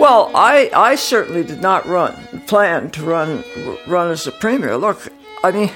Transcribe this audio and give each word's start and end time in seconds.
Well, 0.00 0.30
I, 0.34 0.70
I 0.74 0.94
certainly 0.94 1.44
did 1.44 1.60
not 1.60 1.86
run, 1.86 2.14
plan 2.46 2.88
to 2.92 3.02
run, 3.02 3.44
run 3.86 4.10
as 4.10 4.26
a 4.26 4.32
premier. 4.32 4.78
Look, 4.78 5.12
I 5.44 5.50
mean, 5.50 5.70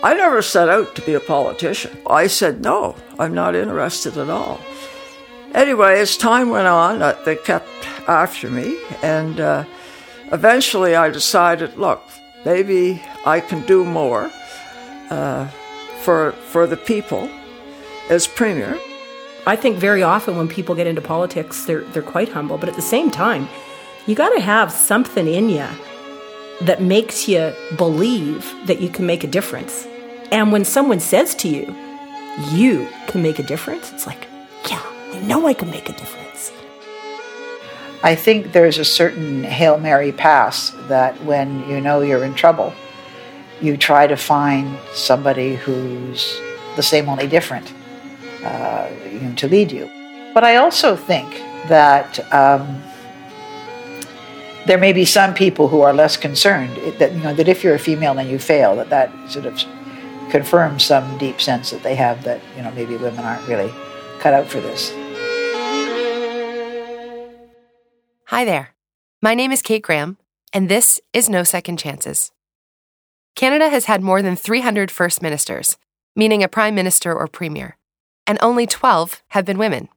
I 0.00 0.14
never 0.14 0.42
set 0.42 0.68
out 0.68 0.94
to 0.94 1.02
be 1.02 1.14
a 1.14 1.18
politician. 1.18 1.90
I 2.08 2.28
said, 2.28 2.60
no, 2.60 2.94
I'm 3.18 3.34
not 3.34 3.56
interested 3.56 4.16
at 4.16 4.30
all. 4.30 4.60
Anyway, 5.56 5.98
as 5.98 6.16
time 6.16 6.50
went 6.50 6.68
on, 6.68 7.02
uh, 7.02 7.18
they 7.24 7.34
kept 7.34 7.66
after 8.08 8.48
me, 8.48 8.78
and 9.02 9.40
uh, 9.40 9.64
eventually 10.30 10.94
I 10.94 11.10
decided, 11.10 11.76
look, 11.76 12.00
maybe 12.44 13.02
I 13.26 13.40
can 13.40 13.66
do 13.66 13.84
more 13.84 14.30
uh, 15.10 15.48
for, 16.02 16.30
for 16.30 16.68
the 16.68 16.76
people 16.76 17.28
as 18.08 18.28
premier. 18.28 18.78
I 19.46 19.56
think 19.56 19.76
very 19.76 20.02
often 20.02 20.38
when 20.38 20.48
people 20.48 20.74
get 20.74 20.86
into 20.86 21.02
politics, 21.02 21.66
they're, 21.66 21.82
they're 21.92 22.02
quite 22.02 22.30
humble, 22.30 22.56
but 22.56 22.70
at 22.70 22.76
the 22.76 22.82
same 22.82 23.10
time, 23.10 23.46
you 24.06 24.14
got 24.14 24.30
to 24.30 24.40
have 24.40 24.70
something 24.70 25.26
in 25.26 25.48
you 25.48 25.66
that 26.62 26.82
makes 26.82 27.28
you 27.28 27.52
believe 27.76 28.54
that 28.66 28.80
you 28.80 28.88
can 28.88 29.06
make 29.06 29.24
a 29.24 29.26
difference. 29.26 29.86
And 30.30 30.52
when 30.52 30.64
someone 30.64 31.00
says 31.00 31.34
to 31.36 31.48
you, 31.48 31.74
you 32.52 32.88
can 33.06 33.22
make 33.22 33.38
a 33.38 33.42
difference, 33.42 33.92
it's 33.92 34.06
like, 34.06 34.26
yeah, 34.68 34.82
I 35.12 35.20
know 35.20 35.46
I 35.46 35.54
can 35.54 35.70
make 35.70 35.88
a 35.88 35.92
difference. 35.92 36.52
I 38.02 38.14
think 38.14 38.52
there's 38.52 38.78
a 38.78 38.84
certain 38.84 39.44
Hail 39.44 39.78
Mary 39.78 40.12
pass 40.12 40.70
that 40.88 41.22
when 41.24 41.66
you 41.68 41.80
know 41.80 42.02
you're 42.02 42.24
in 42.24 42.34
trouble, 42.34 42.74
you 43.62 43.78
try 43.78 44.06
to 44.06 44.16
find 44.16 44.76
somebody 44.92 45.56
who's 45.56 46.38
the 46.76 46.82
same, 46.82 47.08
only 47.08 47.26
different, 47.26 47.72
uh, 48.44 48.88
to 49.36 49.48
lead 49.48 49.72
you. 49.72 49.90
But 50.34 50.44
I 50.44 50.56
also 50.56 50.96
think 50.96 51.32
that 51.68 52.20
um, 52.32 52.82
there 54.66 54.78
may 54.78 54.92
be 54.92 55.04
some 55.04 55.34
people 55.34 55.68
who 55.68 55.82
are 55.82 55.92
less 55.92 56.16
concerned 56.16 56.76
that 56.98 57.12
you 57.12 57.20
know 57.20 57.34
that 57.34 57.48
if 57.48 57.62
you're 57.62 57.74
a 57.74 57.78
female 57.78 58.18
and 58.18 58.30
you 58.30 58.38
fail, 58.38 58.76
that 58.76 58.90
that 58.90 59.12
sort 59.30 59.46
of 59.46 59.62
confirms 60.30 60.84
some 60.84 61.18
deep 61.18 61.40
sense 61.40 61.70
that 61.70 61.82
they 61.82 61.94
have 61.94 62.24
that 62.24 62.40
you 62.56 62.62
know 62.62 62.70
maybe 62.72 62.96
women 62.96 63.24
aren't 63.24 63.46
really 63.46 63.72
cut 64.20 64.32
out 64.32 64.46
for 64.46 64.60
this. 64.60 64.90
Hi 68.28 68.44
there. 68.44 68.74
My 69.20 69.34
name 69.34 69.52
is 69.52 69.62
Kate 69.62 69.82
Graham, 69.82 70.18
and 70.52 70.68
this 70.68 71.00
is 71.12 71.28
No 71.28 71.44
Second 71.44 71.78
Chances. 71.78 72.32
Canada 73.36 73.68
has 73.68 73.84
had 73.84 74.02
more 74.02 74.22
than 74.22 74.36
300 74.36 74.90
First 74.90 75.22
Ministers, 75.22 75.76
meaning 76.16 76.42
a 76.42 76.48
Prime 76.48 76.74
Minister 76.74 77.14
or 77.14 77.26
Premier, 77.26 77.76
and 78.26 78.38
only 78.40 78.66
12 78.66 79.22
have 79.28 79.44
been 79.44 79.58
women. 79.58 79.88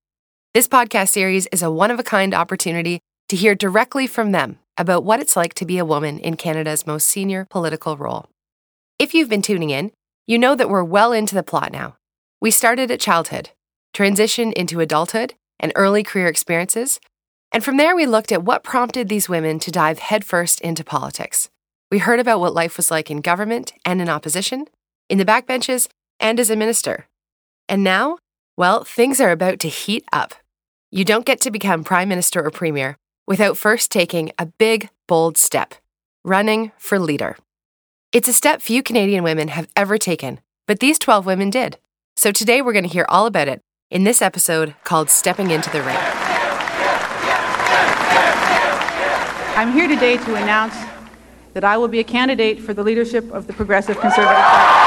This 0.54 0.68
podcast 0.68 1.10
series 1.10 1.48
is 1.48 1.62
a 1.62 1.72
one 1.72 1.92
of 1.92 2.00
a 2.00 2.04
kind 2.04 2.34
opportunity 2.34 3.02
to 3.30 3.36
hear 3.36 3.56
directly 3.56 4.08
from 4.08 4.32
them 4.32 4.60
about 4.78 5.04
what 5.04 5.20
it's 5.20 5.36
like 5.36 5.54
to 5.56 5.66
be 5.66 5.78
a 5.78 5.86
woman 5.86 6.20
in 6.20 6.38
Canada's 6.38 6.88
most 6.88 7.08
senior 7.08 7.46
political 7.46 7.98
role. 7.98 8.30
If 9.00 9.14
you've 9.14 9.30
been 9.30 9.42
tuning 9.42 9.70
in, 9.70 9.92
you 10.26 10.38
know 10.38 10.56
that 10.56 10.70
we're 10.70 10.84
well 10.84 11.12
into 11.12 11.36
the 11.36 11.44
plot 11.44 11.72
now. 11.72 11.98
We 12.42 12.52
started 12.52 12.92
at 12.92 13.00
childhood, 13.00 13.50
transitioned 13.94 14.54
into 14.54 14.80
adulthood 14.80 15.34
and 15.60 15.72
early 15.76 16.04
career 16.04 16.28
experiences, 16.28 17.00
and 17.52 17.64
from 17.64 17.78
there 17.78 17.96
we 17.96 18.06
looked 18.06 18.32
at 18.32 18.44
what 18.44 18.64
prompted 18.64 19.10
these 19.10 19.30
women 19.30 19.60
to 19.60 19.72
dive 19.72 20.00
headfirst 20.00 20.62
into 20.62 20.84
politics. 20.84 21.50
We 21.90 22.00
heard 22.00 22.20
about 22.20 22.40
what 22.40 22.54
life 22.54 22.78
was 22.78 22.92
like 22.92 23.10
in 23.10 23.22
government 23.22 23.74
and 23.86 24.02
in 24.02 24.10
opposition, 24.10 24.68
in 25.10 25.18
the 25.18 25.26
backbenches, 25.26 25.88
and 26.20 26.40
as 26.40 26.50
a 26.50 26.56
minister. 26.56 27.08
And 27.70 27.84
now, 27.84 28.18
well, 28.58 28.84
things 28.84 29.22
are 29.22 29.32
about 29.32 29.60
to 29.62 29.70
heat 29.70 30.04
up. 30.12 30.36
You 30.92 31.06
don't 31.06 31.26
get 31.26 31.42
to 31.42 31.52
become 31.52 31.84
prime 31.84 32.10
minister 32.10 32.46
or 32.46 32.52
premier 32.52 32.98
without 33.28 33.58
first 33.58 33.92
taking 33.92 34.32
a 34.40 34.46
big, 34.46 34.90
bold 35.06 35.38
step 35.38 35.76
running 36.24 36.72
for 36.78 36.98
leader. 36.98 37.38
It's 38.12 38.28
a 38.28 38.34
step 38.34 38.62
few 38.62 38.82
Canadian 38.82 39.24
women 39.24 39.50
have 39.50 39.68
ever 39.76 39.98
taken, 39.98 40.40
but 40.66 40.80
these 40.80 40.98
12 40.98 41.26
women 41.26 41.50
did. 41.50 41.78
So 42.16 42.32
today 42.32 42.62
we're 42.62 42.74
going 42.74 42.84
to 42.84 42.90
hear 42.90 43.06
all 43.10 43.26
about 43.26 43.48
it 43.48 43.62
in 43.92 44.06
this 44.06 44.22
episode 44.22 44.76
called 44.84 45.10
Stepping 45.10 45.52
into 45.52 45.70
the 45.70 45.82
Ring. 45.82 45.98
I'm 49.56 49.72
here 49.72 49.88
today 49.88 50.18
to 50.18 50.36
announce 50.36 50.76
that 51.54 51.64
I 51.64 51.78
will 51.78 51.88
be 51.88 52.00
a 52.00 52.04
candidate 52.04 52.60
for 52.60 52.74
the 52.74 52.84
leadership 52.84 53.32
of 53.32 53.48
the 53.48 53.54
Progressive 53.54 54.00
Conservative 54.00 54.36
Party. 54.36 54.84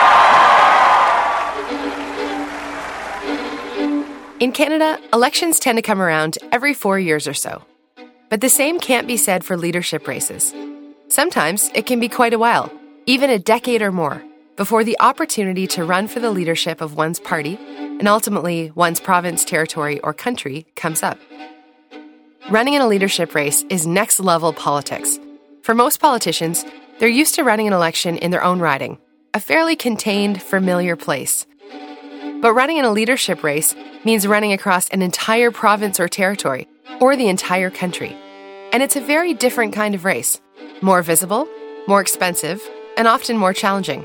In 4.40 4.52
Canada, 4.52 4.98
elections 5.12 5.58
tend 5.58 5.76
to 5.76 5.82
come 5.82 6.00
around 6.00 6.38
every 6.50 6.72
four 6.72 6.98
years 6.98 7.28
or 7.28 7.34
so. 7.34 7.62
But 8.30 8.40
the 8.40 8.48
same 8.48 8.78
can't 8.78 9.08
be 9.08 9.16
said 9.16 9.44
for 9.44 9.56
leadership 9.56 10.06
races. 10.06 10.54
Sometimes 11.08 11.68
it 11.74 11.84
can 11.84 11.98
be 11.98 12.08
quite 12.08 12.32
a 12.32 12.38
while, 12.38 12.72
even 13.04 13.28
a 13.28 13.40
decade 13.40 13.82
or 13.82 13.90
more, 13.90 14.22
before 14.56 14.84
the 14.84 14.96
opportunity 15.00 15.66
to 15.66 15.84
run 15.84 16.06
for 16.06 16.20
the 16.20 16.30
leadership 16.30 16.80
of 16.80 16.94
one's 16.94 17.18
party 17.18 17.58
and 17.76 18.06
ultimately 18.06 18.70
one's 18.76 19.00
province, 19.00 19.44
territory, 19.44 19.98
or 20.00 20.14
country 20.14 20.64
comes 20.76 21.02
up. 21.02 21.18
Running 22.50 22.74
in 22.74 22.82
a 22.82 22.86
leadership 22.86 23.34
race 23.34 23.64
is 23.68 23.84
next 23.84 24.20
level 24.20 24.52
politics. 24.52 25.18
For 25.62 25.74
most 25.74 26.00
politicians, 26.00 26.64
they're 27.00 27.08
used 27.08 27.34
to 27.34 27.42
running 27.42 27.66
an 27.66 27.72
election 27.72 28.16
in 28.16 28.30
their 28.30 28.44
own 28.44 28.60
riding, 28.60 28.98
a 29.34 29.40
fairly 29.40 29.74
contained, 29.74 30.40
familiar 30.40 30.94
place. 30.94 31.46
But 32.40 32.54
running 32.54 32.76
in 32.76 32.84
a 32.84 32.92
leadership 32.92 33.42
race 33.42 33.74
means 34.04 34.26
running 34.26 34.52
across 34.52 34.88
an 34.90 35.02
entire 35.02 35.50
province 35.50 35.98
or 35.98 36.08
territory 36.08 36.68
or 37.00 37.16
the 37.16 37.28
entire 37.28 37.70
country. 37.70 38.16
And 38.72 38.82
it's 38.82 38.96
a 38.96 39.00
very 39.00 39.34
different 39.34 39.72
kind 39.72 39.94
of 39.94 40.04
race 40.04 40.40
more 40.82 41.02
visible, 41.02 41.46
more 41.86 42.00
expensive, 42.00 42.62
and 42.96 43.06
often 43.06 43.36
more 43.36 43.52
challenging. 43.52 44.04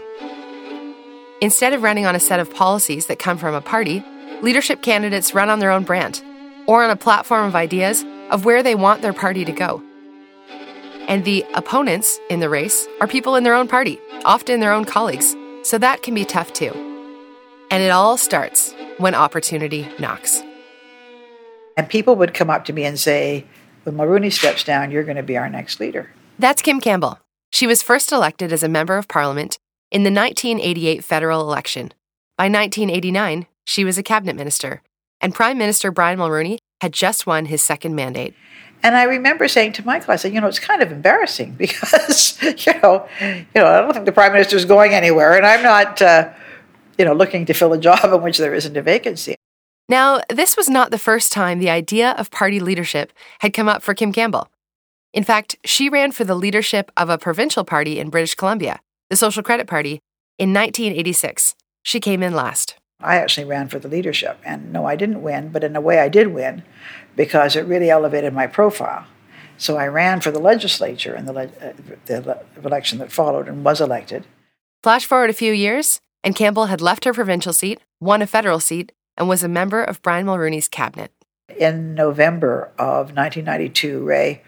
Instead 1.42 1.74
of 1.74 1.84
running 1.84 2.06
on 2.06 2.16
a 2.16 2.20
set 2.20 2.40
of 2.40 2.54
policies 2.54 3.08
that 3.08 3.20
come 3.20 3.38
from 3.38 3.56
a 3.56 3.62
party, 3.62 4.04
leadership 4.42 4.82
candidates 4.82 5.34
run 5.34 5.50
on 5.50 5.60
their 5.60 5.72
own 5.72 5.84
brand 5.84 6.22
or 6.68 6.84
on 6.84 6.90
a 6.90 6.96
platform 6.96 7.46
of 7.46 7.56
ideas 7.56 8.04
of 8.30 8.46
where 8.46 8.64
they 8.64 8.76
want 8.76 9.02
their 9.02 9.14
party 9.14 9.46
to 9.46 9.52
go. 9.52 9.82
And 11.08 11.24
the 11.24 11.46
opponents 11.54 12.20
in 12.30 12.40
the 12.40 12.50
race 12.50 12.88
are 13.00 13.08
people 13.08 13.36
in 13.36 13.44
their 13.44 13.54
own 13.54 13.68
party, 13.68 14.00
often 14.24 14.60
their 14.60 14.74
own 14.74 14.86
colleagues, 14.86 15.36
so 15.64 15.78
that 15.78 16.02
can 16.02 16.16
be 16.16 16.26
tough 16.26 16.52
too. 16.54 16.72
And 17.70 17.84
it 17.84 17.90
all 17.90 18.18
starts 18.18 18.74
when 18.98 19.14
opportunity 19.14 19.88
knocks. 20.00 20.42
And 21.78 21.90
people 21.90 22.16
would 22.16 22.34
come 22.34 22.50
up 22.50 22.66
to 22.66 22.74
me 22.74 22.86
and 22.86 23.00
say, 23.00 23.46
when 23.84 23.96
Mulroney 23.96 24.32
steps 24.32 24.64
down, 24.64 24.92
you're 24.92 25.04
going 25.04 25.18
to 25.18 25.24
be 25.24 25.38
our 25.38 25.50
next 25.50 25.80
leader. 25.80 26.12
That's 26.40 26.62
Kim 26.62 26.80
Campbell. 26.80 27.20
She 27.52 27.68
was 27.68 27.84
first 27.84 28.12
elected 28.12 28.52
as 28.52 28.64
a 28.64 28.70
member 28.70 28.98
of 28.98 29.08
parliament 29.08 29.58
in 29.92 30.04
the 30.04 30.12
1988 30.12 31.04
federal 31.04 31.42
election. 31.42 31.94
By 32.38 32.46
1989, 32.46 33.48
she 33.64 33.86
was 33.86 33.98
a 33.98 34.04
cabinet 34.04 34.36
minister, 34.36 34.82
and 35.22 35.34
Prime 35.34 35.58
Minister 35.58 35.92
Brian 35.92 36.20
Mulroney 36.20 36.58
had 36.82 36.92
just 36.92 37.26
won 37.26 37.46
his 37.46 37.62
second 37.62 37.96
mandate. 37.96 38.34
And 38.84 38.96
I 38.96 39.04
remember 39.04 39.48
saying 39.48 39.72
to 39.74 39.86
Michael, 39.86 40.14
I 40.14 40.18
said, 40.18 40.34
you 40.34 40.42
know, 40.42 40.48
it's 40.48 40.60
kind 40.60 40.82
of 40.82 40.92
embarrassing 40.92 41.52
because, 41.58 42.42
you 42.42 42.74
know, 42.82 43.08
you 43.22 43.46
know, 43.56 43.68
I 43.68 43.82
don't 43.82 43.94
think 43.94 44.06
the 44.06 44.12
prime 44.12 44.34
minister 44.34 44.56
is 44.56 44.66
going 44.66 44.94
anywhere, 44.94 45.36
and 45.36 45.46
I'm 45.46 45.64
not, 45.64 46.02
uh, 46.02 46.32
you 46.98 47.06
know, 47.06 47.14
looking 47.14 47.46
to 47.46 47.54
fill 47.54 47.74
a 47.74 47.78
job 47.78 48.04
in 48.04 48.22
which 48.22 48.38
there 48.38 48.54
isn't 48.54 48.76
a 48.76 48.82
vacancy. 48.82 49.36
Now, 49.88 50.22
this 50.30 50.58
was 50.58 50.68
not 50.68 50.90
the 50.90 50.98
first 50.98 51.32
time 51.32 51.60
the 51.60 51.70
idea 51.70 52.12
of 52.18 52.32
party 52.32 52.60
leadership 52.60 53.14
had 53.40 53.54
come 53.54 53.70
up 53.70 53.84
for 53.84 53.94
Kim 53.94 54.12
Campbell. 54.12 54.50
In 55.14 55.24
fact, 55.24 55.56
she 55.64 55.90
ran 55.90 56.12
for 56.12 56.24
the 56.24 56.36
leadership 56.36 56.92
of 56.98 57.10
a 57.10 57.18
provincial 57.18 57.64
party 57.64 58.00
in 58.00 58.10
British 58.10 58.36
Columbia, 58.36 58.80
the 59.10 59.16
Social 59.16 59.44
Credit 59.44 59.68
Party, 59.68 60.02
in 60.40 60.54
1986. 60.54 61.56
She 61.84 62.00
came 62.00 62.24
in 62.24 62.34
last. 62.34 62.76
I 63.00 63.18
actually 63.18 63.46
ran 63.46 63.68
for 63.68 63.78
the 63.78 63.88
leadership, 63.88 64.40
and 64.44 64.74
no, 64.74 64.86
I 64.86 64.96
didn't 64.96 65.22
win, 65.22 65.50
but 65.50 65.64
in 65.64 65.76
a 65.76 65.82
way 65.82 66.00
I 66.00 66.10
did 66.10 66.30
win 66.30 66.64
because 67.16 67.56
it 67.56 67.66
really 67.66 67.90
elevated 67.90 68.34
my 68.34 68.48
profile. 68.48 69.06
So 69.58 69.78
I 69.78 69.88
ran 69.88 70.20
for 70.20 70.32
the 70.32 70.40
legislature 70.40 71.16
in 71.16 71.26
the, 71.26 71.34
le- 71.34 71.44
uh, 71.62 71.74
the 72.06 72.42
election 72.64 72.98
that 73.00 73.12
followed 73.12 73.48
and 73.48 73.64
was 73.64 73.80
elected. 73.80 74.26
Flash 74.82 75.06
forward 75.06 75.30
a 75.30 75.34
few 75.34 75.54
years, 75.54 76.02
and 76.24 76.36
Campbell 76.36 76.66
had 76.66 76.82
left 76.82 77.06
her 77.06 77.14
provincial 77.14 77.54
seat, 77.54 77.80
won 78.00 78.22
a 78.22 78.28
federal 78.28 78.60
seat, 78.60 78.92
and 79.18 79.28
was 79.28 79.44
a 79.44 79.48
member 79.48 79.84
of 79.84 80.02
Brian 80.02 80.26
Mulroney's 80.26 80.68
cabinet. 80.68 81.12
In 81.58 81.94
November 81.94 82.72
of 82.78 83.16
1992, 83.16 84.04
Ray 84.04 84.42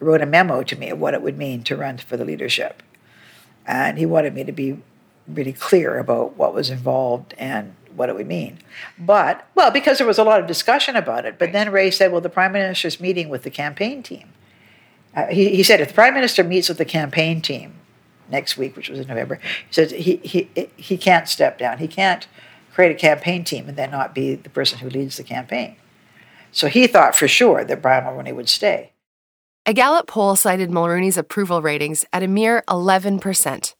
wrote 0.00 0.20
a 0.20 0.26
memo 0.26 0.62
to 0.62 0.76
me 0.76 0.90
of 0.90 0.98
what 0.98 1.14
it 1.14 1.22
would 1.22 1.38
mean 1.38 1.62
to 1.64 1.76
run 1.76 1.98
for 1.98 2.16
the 2.16 2.24
leadership. 2.24 2.82
And 3.66 3.98
he 3.98 4.06
wanted 4.06 4.34
me 4.34 4.44
to 4.44 4.52
be 4.52 4.78
really 5.28 5.52
clear 5.52 5.98
about 5.98 6.36
what 6.36 6.54
was 6.54 6.70
involved 6.70 7.34
and 7.38 7.74
what 7.94 8.08
it 8.08 8.16
would 8.16 8.26
mean. 8.26 8.58
But, 8.98 9.46
well, 9.54 9.70
because 9.70 9.98
there 9.98 10.06
was 10.06 10.18
a 10.18 10.24
lot 10.24 10.40
of 10.40 10.46
discussion 10.46 10.96
about 10.96 11.24
it, 11.24 11.38
but 11.38 11.52
then 11.52 11.70
Ray 11.70 11.90
said, 11.90 12.10
well, 12.10 12.20
the 12.20 12.28
prime 12.28 12.52
minister's 12.52 13.00
meeting 13.00 13.28
with 13.28 13.42
the 13.42 13.50
campaign 13.50 14.02
team. 14.02 14.28
Uh, 15.14 15.26
he, 15.26 15.54
he 15.54 15.62
said, 15.62 15.80
if 15.80 15.88
the 15.88 15.94
prime 15.94 16.14
minister 16.14 16.42
meets 16.42 16.68
with 16.68 16.78
the 16.78 16.84
campaign 16.84 17.40
team 17.40 17.74
next 18.30 18.56
week, 18.56 18.76
which 18.76 18.88
was 18.88 18.98
in 18.98 19.08
November, 19.08 19.36
he 19.36 19.72
said 19.72 19.90
he, 19.92 20.16
he, 20.16 20.48
he 20.76 20.96
can't 20.96 21.28
step 21.28 21.58
down. 21.58 21.78
He 21.78 21.88
can't 21.88 22.26
create 22.72 22.92
a 22.92 22.98
campaign 22.98 23.44
team 23.44 23.68
and 23.68 23.76
then 23.76 23.90
not 23.90 24.14
be 24.14 24.34
the 24.34 24.50
person 24.50 24.78
who 24.78 24.88
leads 24.88 25.16
the 25.16 25.22
campaign. 25.22 25.76
So 26.50 26.68
he 26.68 26.86
thought 26.86 27.14
for 27.14 27.28
sure 27.28 27.64
that 27.64 27.82
Brian 27.82 28.04
Mulroney 28.04 28.34
would 28.34 28.48
stay. 28.48 28.92
A 29.64 29.72
Gallup 29.72 30.06
poll 30.06 30.36
cited 30.36 30.70
Mulroney's 30.70 31.16
approval 31.16 31.62
ratings 31.62 32.04
at 32.12 32.22
a 32.22 32.28
mere 32.28 32.62
11%. 32.68 33.74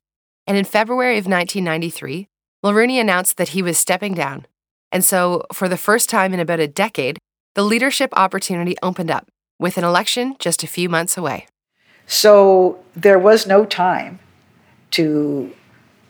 And 0.47 0.57
in 0.57 0.65
February 0.65 1.19
of 1.19 1.27
1993, 1.27 2.29
Mulroney 2.65 3.01
announced 3.01 3.37
that 3.37 3.51
he 3.51 3.63
was 3.63 3.79
stepping 3.79 4.15
down. 4.15 4.47
And 4.93 5.05
so, 5.05 5.45
for 5.53 5.69
the 5.69 5.77
first 5.77 6.09
time 6.09 6.35
in 6.35 6.41
about 6.41 6.61
a 6.61 6.69
decade, 6.69 7.19
the 7.55 7.63
leadership 7.63 8.11
opportunity 8.17 8.77
opened 8.83 9.11
up, 9.11 9.29
with 9.59 9.77
an 9.77 9.85
election 9.85 10.37
just 10.39 10.63
a 10.63 10.67
few 10.67 10.89
months 10.89 11.17
away. 11.17 11.47
So 12.07 12.79
there 12.95 13.19
was 13.19 13.47
no 13.47 13.65
time 13.65 14.19
to, 14.93 15.53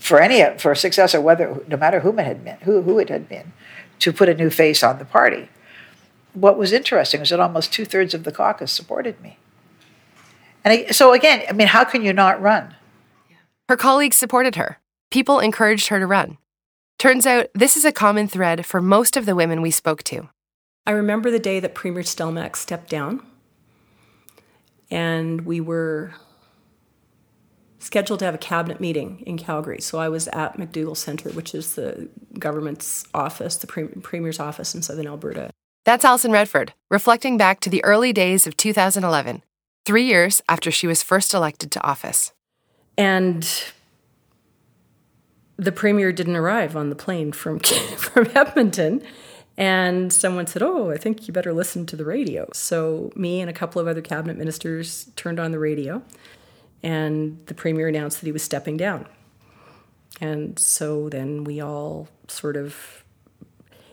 for 0.03 0.21
any 0.21 0.59
for 0.59 0.73
a 0.73 0.77
successor, 0.77 1.21
whether 1.21 1.63
no 1.69 1.77
matter 1.77 2.01
whom 2.01 2.19
it 2.19 2.27
had 2.27 2.45
been, 2.45 2.57
who 2.63 2.83
who 2.83 2.99
it 2.99 3.09
had 3.09 3.29
been, 3.29 3.53
to 4.01 4.13
put 4.13 4.29
a 4.29 4.35
new 4.35 4.51
face 4.51 4.83
on 4.83 4.99
the 4.99 5.05
party. 5.05 5.49
What 6.35 6.59
was 6.59 6.73
interesting 6.73 7.21
was 7.21 7.31
that 7.31 7.39
almost 7.39 7.73
two 7.73 7.85
thirds 7.85 8.13
of 8.13 8.25
the 8.25 8.33
caucus 8.33 8.73
supported 8.73 9.21
me. 9.21 9.39
And 10.65 10.95
so 10.95 11.13
again, 11.13 11.45
I 11.49 11.53
mean, 11.53 11.69
how 11.69 11.85
can 11.85 12.03
you 12.03 12.13
not 12.13 12.43
run? 12.43 12.75
Her 13.69 13.77
colleagues 13.77 14.17
supported 14.17 14.57
her. 14.57 14.81
People 15.13 15.39
encouraged 15.39 15.89
her 15.89 16.01
to 16.01 16.07
run. 16.07 16.39
Turns 16.99 17.25
out 17.25 17.47
this 17.55 17.77
is 17.77 17.85
a 17.85 17.93
common 17.93 18.27
thread 18.27 18.67
for 18.67 18.81
most 18.81 19.17
of 19.17 19.25
the 19.25 19.37
women 19.37 19.63
we 19.63 19.71
spoke 19.71 20.03
to. 20.05 20.31
I 20.85 20.91
remember 20.91 21.31
the 21.31 21.39
day 21.39 21.61
that 21.61 21.75
Premier 21.75 22.03
Stelmach 22.03 22.57
stepped 22.57 22.91
down, 22.91 23.25
and 24.91 25.43
we 25.43 25.61
were 25.61 26.15
scheduled 27.83 28.21
to 28.21 28.25
have 28.25 28.35
a 28.35 28.39
cabinet 28.39 28.81
meeting 28.81 29.23
in 29.27 29.37
Calgary. 29.37 29.81
So 29.81 29.99
I 29.99 30.09
was 30.09 30.29
at 30.29 30.57
McDougall 30.57 30.97
Centre, 30.97 31.31
which 31.31 31.55
is 31.55 31.75
the 31.75 32.09
government's 32.39 33.05
office, 33.13 33.57
the 33.57 33.67
Premier's 33.67 34.39
office 34.39 34.75
in 34.75 34.83
southern 34.83 35.07
Alberta. 35.07 35.51
That's 35.85 36.05
Alison 36.05 36.31
Redford, 36.31 36.75
reflecting 36.91 37.37
back 37.37 37.59
to 37.61 37.71
the 37.71 37.85
early 37.85 38.13
days 38.13 38.47
of 38.47 38.57
2011, 38.57 39.43
three 39.85 40.05
years 40.05 40.41
after 40.49 40.71
she 40.71 40.87
was 40.87 41.03
first 41.03 41.35
elected 41.35 41.73
to 41.73 41.83
office. 41.83 42.33
And 42.97 43.49
the 45.57 45.73
premier 45.73 46.13
didn't 46.13 46.37
arrive 46.37 46.77
on 46.77 46.89
the 46.89 46.97
plane 46.97 47.33
from 47.33 47.59
from 47.97 48.29
Edmonton. 48.35 49.03
And 49.59 50.13
someone 50.13 50.47
said, 50.47 50.63
Oh, 50.63 50.91
I 50.91 50.97
think 50.97 51.27
you 51.27 51.35
better 51.35 51.53
listen 51.53 51.85
to 51.87 51.97
the 51.97 52.05
radio. 52.05 52.49
So, 52.55 53.13
me 53.15 53.41
and 53.41 53.51
a 53.51 53.53
couple 53.53 53.81
of 53.81 53.87
other 53.87 54.01
cabinet 54.01 54.39
ministers 54.39 55.11
turned 55.15 55.39
on 55.39 55.53
the 55.53 55.59
radio, 55.59 56.03
and 56.83 57.39
the 57.47 57.55
premier 57.55 57.89
announced 57.89 58.21
that 58.21 58.27
he 58.27 58.33
was 58.33 58.43
stepping 58.43 58.77
down. 58.77 59.07
And 60.21 60.59
so 60.59 61.09
then 61.09 61.45
we 61.45 61.61
all 61.61 62.09
sort 62.29 62.57
of, 62.57 63.05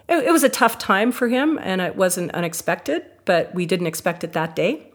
it, 0.08 0.26
it 0.26 0.32
was 0.32 0.44
a 0.44 0.50
tough 0.50 0.78
time 0.78 1.12
for 1.12 1.28
him, 1.28 1.60
and 1.62 1.82
it 1.82 1.96
wasn't 1.96 2.32
unexpected, 2.32 3.04
but 3.26 3.54
we 3.54 3.66
didn't 3.66 3.88
expect 3.88 4.24
it 4.24 4.34
that 4.34 4.56
day. 4.56 4.92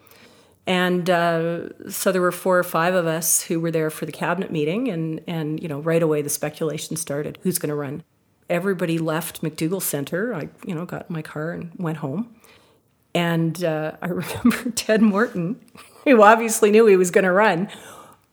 And 0.66 1.10
uh, 1.10 1.68
so 1.90 2.10
there 2.10 2.22
were 2.22 2.32
four 2.32 2.58
or 2.58 2.64
five 2.64 2.94
of 2.94 3.06
us 3.06 3.42
who 3.42 3.60
were 3.60 3.70
there 3.70 3.90
for 3.90 4.06
the 4.06 4.12
cabinet 4.12 4.50
meeting, 4.50 4.88
and, 4.88 5.20
and 5.26 5.62
you 5.62 5.68
know, 5.68 5.80
right 5.80 6.02
away 6.02 6.22
the 6.22 6.30
speculation 6.30 6.96
started 6.96 7.38
who's 7.42 7.58
going 7.58 7.68
to 7.68 7.74
run? 7.74 8.02
Everybody 8.48 8.98
left 8.98 9.42
McDougall 9.42 9.82
Center. 9.82 10.34
I, 10.34 10.48
you 10.66 10.74
know, 10.74 10.84
got 10.84 11.06
in 11.08 11.14
my 11.14 11.22
car 11.22 11.52
and 11.52 11.72
went 11.76 11.98
home. 11.98 12.34
And 13.14 13.62
uh, 13.62 13.92
I 14.02 14.06
remember 14.08 14.70
Ted 14.70 15.02
Morton, 15.02 15.60
who 16.12 16.22
obviously 16.22 16.70
knew 16.70 16.86
he 16.86 16.96
was 16.96 17.10
going 17.10 17.24
to 17.24 17.32
run, 17.32 17.68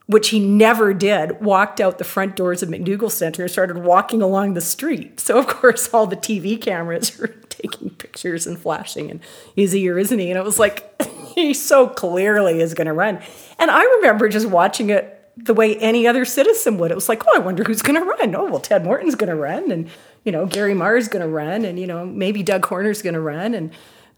which 0.07 0.29
he 0.29 0.39
never 0.39 0.94
did, 0.94 1.41
walked 1.41 1.79
out 1.79 1.97
the 1.97 2.03
front 2.03 2.35
doors 2.35 2.62
of 2.62 2.69
McDougall 2.69 3.12
Center 3.12 3.44
and 3.44 3.51
started 3.51 3.79
walking 3.79 4.21
along 4.21 4.53
the 4.53 4.62
street. 4.62 5.19
So, 5.19 5.38
of 5.39 5.47
course, 5.47 5.94
all 5.94 6.07
the 6.07 6.18
TV 6.18 6.62
cameras 6.62 7.18
were 7.19 7.27
taking 7.50 7.91
pictures 7.91 8.45
and 8.45 8.59
flashing, 8.59 9.09
and 9.09 9.19
is 9.56 9.71
he's 9.71 9.81
here, 9.81 9.97
isn't 9.97 10.19
he? 10.19 10.29
And 10.29 10.38
it 10.38 10.44
was 10.44 10.59
like, 10.59 11.01
he 11.35 11.53
so 11.53 11.88
clearly 11.88 12.62
is 12.62 12.73
going 12.73 12.88
to 12.88 12.94
run. 12.94 13.21
And 13.57 13.71
I 13.71 13.83
remember 13.83 14.27
just 14.29 14.47
watching 14.47 14.89
it 14.89 15.17
the 15.38 15.53
way 15.53 15.77
any 15.77 16.06
other 16.07 16.25
citizen 16.25 16.77
would. 16.77 16.91
It 16.91 16.95
was 16.95 17.07
like, 17.07 17.25
oh, 17.25 17.35
I 17.35 17.39
wonder 17.39 17.63
who's 17.63 17.81
going 17.81 18.00
to 18.00 18.06
run. 18.06 18.35
Oh, 18.35 18.45
well, 18.45 18.59
Ted 18.59 18.83
Morton's 18.83 19.15
going 19.15 19.29
to 19.29 19.35
run, 19.35 19.71
and 19.71 19.89
you 20.24 20.31
know, 20.31 20.45
Gary 20.45 20.74
Mar's 20.74 21.07
going 21.07 21.24
to 21.25 21.31
run, 21.31 21.65
and 21.65 21.79
you 21.79 21.88
know, 21.88 22.06
maybe 22.06 22.44
Doug 22.44 22.65
Horner's 22.65 23.01
going 23.01 23.13
to 23.13 23.21
run, 23.21 23.53
and 23.53 23.71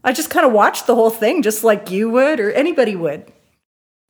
I 0.04 0.12
just 0.12 0.30
kind 0.30 0.46
of 0.46 0.52
watched 0.52 0.88
the 0.88 0.96
whole 0.96 1.10
thing, 1.10 1.42
just 1.42 1.64
like 1.64 1.90
you 1.92 2.10
would 2.10 2.40
or 2.40 2.52
anybody 2.52 2.96
would. 2.96 3.32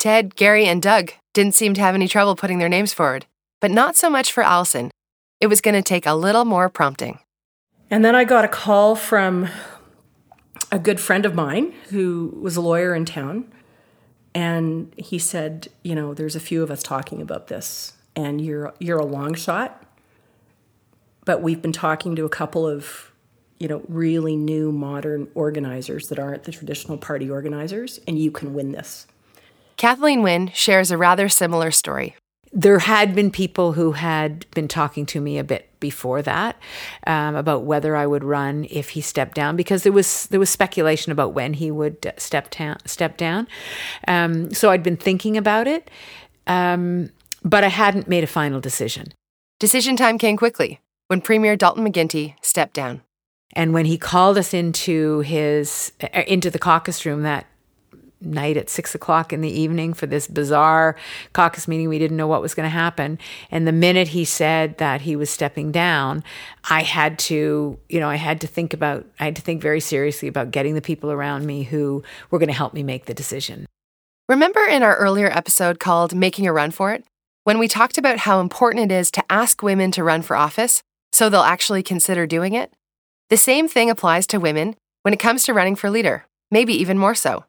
Ted, 0.04 0.36
Gary, 0.36 0.66
and 0.66 0.82
Doug 0.82 1.14
didn't 1.34 1.56
seem 1.56 1.74
to 1.76 1.80
have 1.80 1.96
any 1.96 2.10
trouble 2.10 2.36
putting 2.36 2.60
their 2.60 2.68
names 2.68 2.92
forward, 2.92 3.26
but 3.62 3.72
not 3.72 3.96
so 3.96 4.10
much 4.10 4.34
for 4.34 4.44
Alison. 4.44 4.92
It 5.40 5.48
was 5.48 5.62
going 5.62 5.76
to 5.76 5.82
take 5.82 6.06
a 6.06 6.14
little 6.14 6.44
more 6.44 6.68
prompting. 6.68 7.20
And 7.90 8.04
then 8.04 8.14
I 8.14 8.26
got 8.26 8.44
a 8.44 8.50
call 8.50 8.98
from 8.98 9.48
a 10.74 10.78
good 10.78 11.00
friend 11.00 11.26
of 11.26 11.36
mine 11.36 11.74
who 11.90 12.38
was 12.42 12.58
a 12.58 12.62
lawyer 12.62 12.94
in 12.94 13.06
town. 13.06 13.50
And 14.36 14.94
he 14.98 15.18
said, 15.18 15.70
you 15.84 15.96
know, 15.96 16.14
there's 16.14 16.36
a 16.36 16.42
few 16.42 16.62
of 16.64 16.70
us 16.70 16.84
talking 16.84 17.22
about 17.22 17.48
this, 17.48 17.94
and 18.14 18.42
you're 18.42 18.74
you're 18.82 19.00
a 19.00 19.06
long 19.06 19.36
shot, 19.36 19.86
but 21.24 21.42
we've 21.42 21.62
been 21.62 21.72
talking 21.72 22.14
to 22.18 22.26
a 22.26 22.30
couple 22.30 22.68
of, 22.68 23.14
you 23.58 23.70
know, 23.70 23.82
really 23.88 24.36
new 24.36 24.74
modern 24.74 25.30
organizers 25.34 26.10
that 26.10 26.20
aren't 26.20 26.44
the 26.44 26.52
traditional 26.52 26.98
party 26.98 27.32
organizers, 27.32 28.02
and 28.06 28.20
you 28.20 28.32
can 28.32 28.54
win 28.54 28.74
this. 28.74 29.08
Kathleen 29.84 30.24
Wynne 30.24 30.50
shares 30.54 30.92
a 30.92 30.98
rather 30.98 31.28
similar 31.28 31.70
story 31.70 32.16
there 32.54 32.80
had 32.80 33.16
been 33.16 33.32
people 33.32 33.74
who 33.74 33.94
had 33.94 34.46
been 34.52 34.68
talking 34.68 35.08
to 35.08 35.20
me 35.20 35.40
a 35.40 35.44
bit 35.44 35.68
before 35.80 36.22
that 36.22 36.56
um, 37.08 37.36
about 37.36 37.64
whether 37.64 37.96
I 37.96 38.06
would 38.06 38.24
run 38.24 38.68
if 38.70 38.90
he 38.90 39.02
stepped 39.02 39.34
down 39.34 39.56
because 39.56 39.82
there 39.82 39.92
was 39.92 40.28
there 40.28 40.40
was 40.40 40.52
speculation 40.52 41.12
about 41.12 41.34
when 41.34 41.54
he 41.54 41.72
would 41.72 42.14
step 42.18 42.52
down 42.52 42.78
step 42.86 43.18
down. 43.18 43.48
Um, 44.08 44.54
so 44.54 44.70
I'd 44.70 44.84
been 44.84 44.98
thinking 44.98 45.36
about 45.36 45.68
it, 45.68 45.90
um, 46.46 47.10
but 47.44 47.64
I 47.64 47.70
hadn't 47.70 48.08
made 48.08 48.24
a 48.24 48.28
final 48.28 48.62
decision. 48.62 49.14
Decision 49.60 49.96
time 49.96 50.20
came 50.20 50.38
quickly 50.38 50.80
when 51.08 51.22
Premier 51.22 51.56
Dalton 51.56 51.86
McGuinty 51.86 52.36
stepped 52.42 52.76
down. 52.76 53.02
And 53.56 53.74
when 53.74 53.86
he 53.86 53.98
called 53.98 54.38
us 54.38 54.54
into 54.54 55.22
his 55.22 55.92
uh, 56.04 56.22
into 56.28 56.52
the 56.52 56.60
caucus 56.60 57.04
room 57.04 57.24
that 57.24 57.48
night 58.25 58.58
at 58.58 58.70
six 58.70 58.96
o'clock 58.96 59.34
in 59.34 59.42
the 59.42 59.50
evening 59.50 59.94
for 59.94 60.06
this 60.06 60.28
bizarre 60.28 60.96
caucus 61.34 61.68
meeting. 61.68 61.90
We 61.90 62.00
didn't 62.00 62.18
know 62.18 62.28
what 62.28 62.42
was 62.42 62.54
going 62.54 62.66
to 62.66 62.70
happen. 62.70 63.20
And 63.52 63.68
the 63.68 63.72
minute 63.72 64.10
he 64.10 64.25
said 64.25 64.78
that 64.78 65.02
he 65.02 65.16
was 65.16 65.30
stepping 65.30 65.72
down, 65.72 66.24
I 66.70 66.84
had 66.84 67.20
to, 67.20 67.78
you 67.90 68.00
know, 68.00 68.10
I 68.10 68.16
had 68.16 68.42
to 68.42 68.48
think 68.48 68.74
about, 68.74 69.06
I 69.20 69.25
had 69.25 69.36
to 69.36 69.42
think 69.42 69.62
very 69.62 69.80
seriously 69.80 70.28
about 70.28 70.52
getting 70.52 70.75
the 70.75 70.81
people 70.81 71.12
around 71.12 71.46
me 71.46 71.64
who 71.64 72.04
were 72.31 72.40
going 72.40 72.48
to 72.48 72.54
help 72.54 72.74
me 72.74 72.84
make 72.84 73.06
the 73.06 73.14
decision. 73.14 73.66
Remember 74.30 74.62
in 74.62 74.84
our 74.84 74.96
earlier 74.96 75.30
episode 75.30 75.80
called 75.80 76.15
Making 76.15 76.48
a 76.48 76.53
Run 76.53 76.72
for 76.72 76.94
It? 76.94 77.03
When 77.44 77.60
we 77.60 77.68
talked 77.68 77.98
about 77.98 78.20
how 78.20 78.39
important 78.39 78.89
it 78.89 78.96
is 78.96 79.12
to 79.12 79.24
ask 79.30 79.62
women 79.62 79.92
to 79.92 80.03
run 80.03 80.22
for 80.22 80.36
office 80.36 80.82
so 81.12 81.30
they'll 81.30 81.42
actually 81.42 81.84
consider 81.84 82.25
doing 82.25 82.53
it? 82.53 82.74
The 83.30 83.38
same 83.38 83.68
thing 83.68 83.89
applies 83.89 84.25
to 84.27 84.39
women 84.39 84.75
when 85.01 85.13
it 85.13 85.20
comes 85.20 85.44
to 85.44 85.53
running 85.53 85.75
for 85.75 85.89
leader, 85.89 86.25
maybe 86.51 86.74
even 86.74 86.98
more 86.98 87.15
so. 87.15 87.44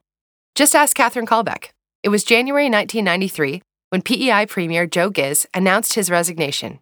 Just 0.55 0.77
ask 0.77 0.95
Catherine 0.95 1.27
Callbeck. 1.27 1.71
It 2.05 2.11
was 2.11 2.23
January 2.23 2.71
1993 2.71 3.61
when 3.89 4.03
PEI 4.03 4.47
Premier 4.47 4.87
Joe 4.87 5.11
Ghiz 5.11 5.47
announced 5.53 5.95
his 5.95 6.11
resignation. 6.11 6.79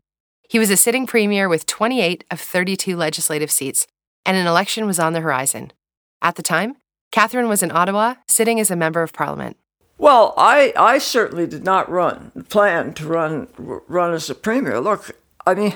He 0.46 0.58
was 0.58 0.68
a 0.68 0.76
sitting 0.76 1.06
premier 1.06 1.48
with 1.48 1.64
28 1.64 2.22
of 2.30 2.38
32 2.38 2.94
legislative 2.94 3.50
seats, 3.50 3.86
and 4.26 4.36
an 4.36 4.46
election 4.46 4.84
was 4.84 4.98
on 4.98 5.14
the 5.14 5.22
horizon. 5.22 5.72
At 6.20 6.34
the 6.34 6.42
time, 6.42 6.76
Catherine 7.12 7.48
was 7.48 7.62
in 7.62 7.72
Ottawa, 7.72 8.16
sitting 8.28 8.60
as 8.60 8.70
a 8.70 8.76
member 8.76 9.02
of 9.02 9.14
parliament. 9.14 9.56
Well, 9.96 10.34
I, 10.36 10.74
I 10.76 10.98
certainly 10.98 11.46
did 11.46 11.64
not 11.64 11.90
run, 11.90 12.44
plan 12.50 12.92
to 12.94 13.06
run, 13.06 13.48
run 13.56 14.12
as 14.12 14.28
a 14.28 14.34
premier. 14.34 14.80
Look, 14.80 15.16
I 15.46 15.54
mean, 15.54 15.74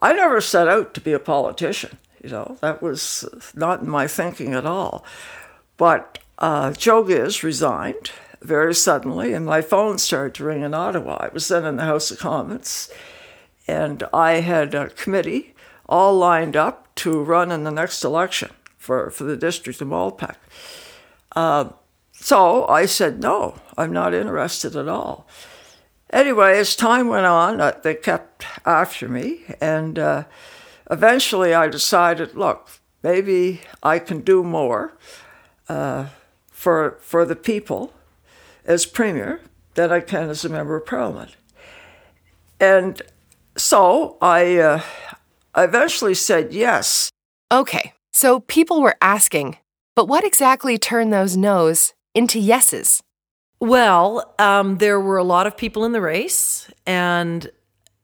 I 0.00 0.12
never 0.12 0.40
set 0.40 0.68
out 0.68 0.94
to 0.94 1.00
be 1.00 1.12
a 1.12 1.18
politician. 1.18 1.98
You 2.22 2.30
know, 2.30 2.56
that 2.60 2.82
was 2.82 3.28
not 3.56 3.80
in 3.80 3.90
my 3.90 4.06
thinking 4.06 4.54
at 4.54 4.64
all. 4.64 5.04
But 5.76 6.20
uh, 6.42 6.72
Joe 6.72 7.04
Ghiz 7.04 7.42
resigned 7.42 8.10
very 8.42 8.74
suddenly, 8.74 9.32
and 9.32 9.46
my 9.46 9.62
phone 9.62 9.98
started 9.98 10.34
to 10.34 10.44
ring 10.44 10.62
in 10.62 10.74
Ottawa. 10.74 11.16
I 11.20 11.28
was 11.32 11.46
then 11.46 11.64
in 11.64 11.76
the 11.76 11.84
House 11.84 12.10
of 12.10 12.18
Commons, 12.18 12.90
and 13.68 14.02
I 14.12 14.40
had 14.40 14.74
a 14.74 14.90
committee 14.90 15.54
all 15.88 16.14
lined 16.18 16.56
up 16.56 16.92
to 16.96 17.22
run 17.22 17.52
in 17.52 17.62
the 17.62 17.70
next 17.70 18.02
election 18.02 18.50
for, 18.76 19.10
for 19.10 19.22
the 19.22 19.36
district 19.36 19.80
of 19.80 19.88
Malpeque. 19.88 20.34
Uh, 21.36 21.70
so 22.10 22.66
I 22.66 22.86
said, 22.86 23.20
no, 23.20 23.54
I'm 23.78 23.92
not 23.92 24.12
interested 24.12 24.74
at 24.74 24.88
all. 24.88 25.28
Anyway, 26.10 26.58
as 26.58 26.74
time 26.74 27.06
went 27.06 27.26
on, 27.26 27.60
uh, 27.60 27.78
they 27.82 27.94
kept 27.94 28.44
after 28.66 29.08
me, 29.08 29.44
and 29.60 29.98
uh, 29.98 30.24
eventually 30.90 31.54
I 31.54 31.68
decided, 31.68 32.34
look, 32.34 32.68
maybe 33.02 33.60
I 33.82 34.00
can 34.00 34.20
do 34.20 34.42
more. 34.42 34.92
Uh, 35.68 36.06
for, 36.62 36.96
for 37.00 37.24
the 37.24 37.34
people 37.34 37.92
as 38.64 38.86
premier 38.86 39.40
than 39.74 39.90
I 39.90 39.98
can 39.98 40.30
as 40.30 40.44
a 40.44 40.48
member 40.48 40.76
of 40.76 40.86
parliament. 40.86 41.34
And 42.60 43.02
so 43.56 44.16
I, 44.22 44.58
uh, 44.58 44.82
I 45.56 45.64
eventually 45.64 46.14
said 46.14 46.52
yes. 46.52 47.10
Okay, 47.50 47.94
so 48.12 48.38
people 48.38 48.80
were 48.80 48.96
asking, 49.02 49.56
but 49.96 50.06
what 50.06 50.22
exactly 50.22 50.78
turned 50.78 51.12
those 51.12 51.36
no's 51.36 51.94
into 52.14 52.38
yeses? 52.38 53.02
Well, 53.58 54.32
um, 54.38 54.78
there 54.78 55.00
were 55.00 55.16
a 55.16 55.24
lot 55.24 55.48
of 55.48 55.56
people 55.56 55.84
in 55.84 55.90
the 55.90 56.00
race, 56.00 56.70
and 56.86 57.50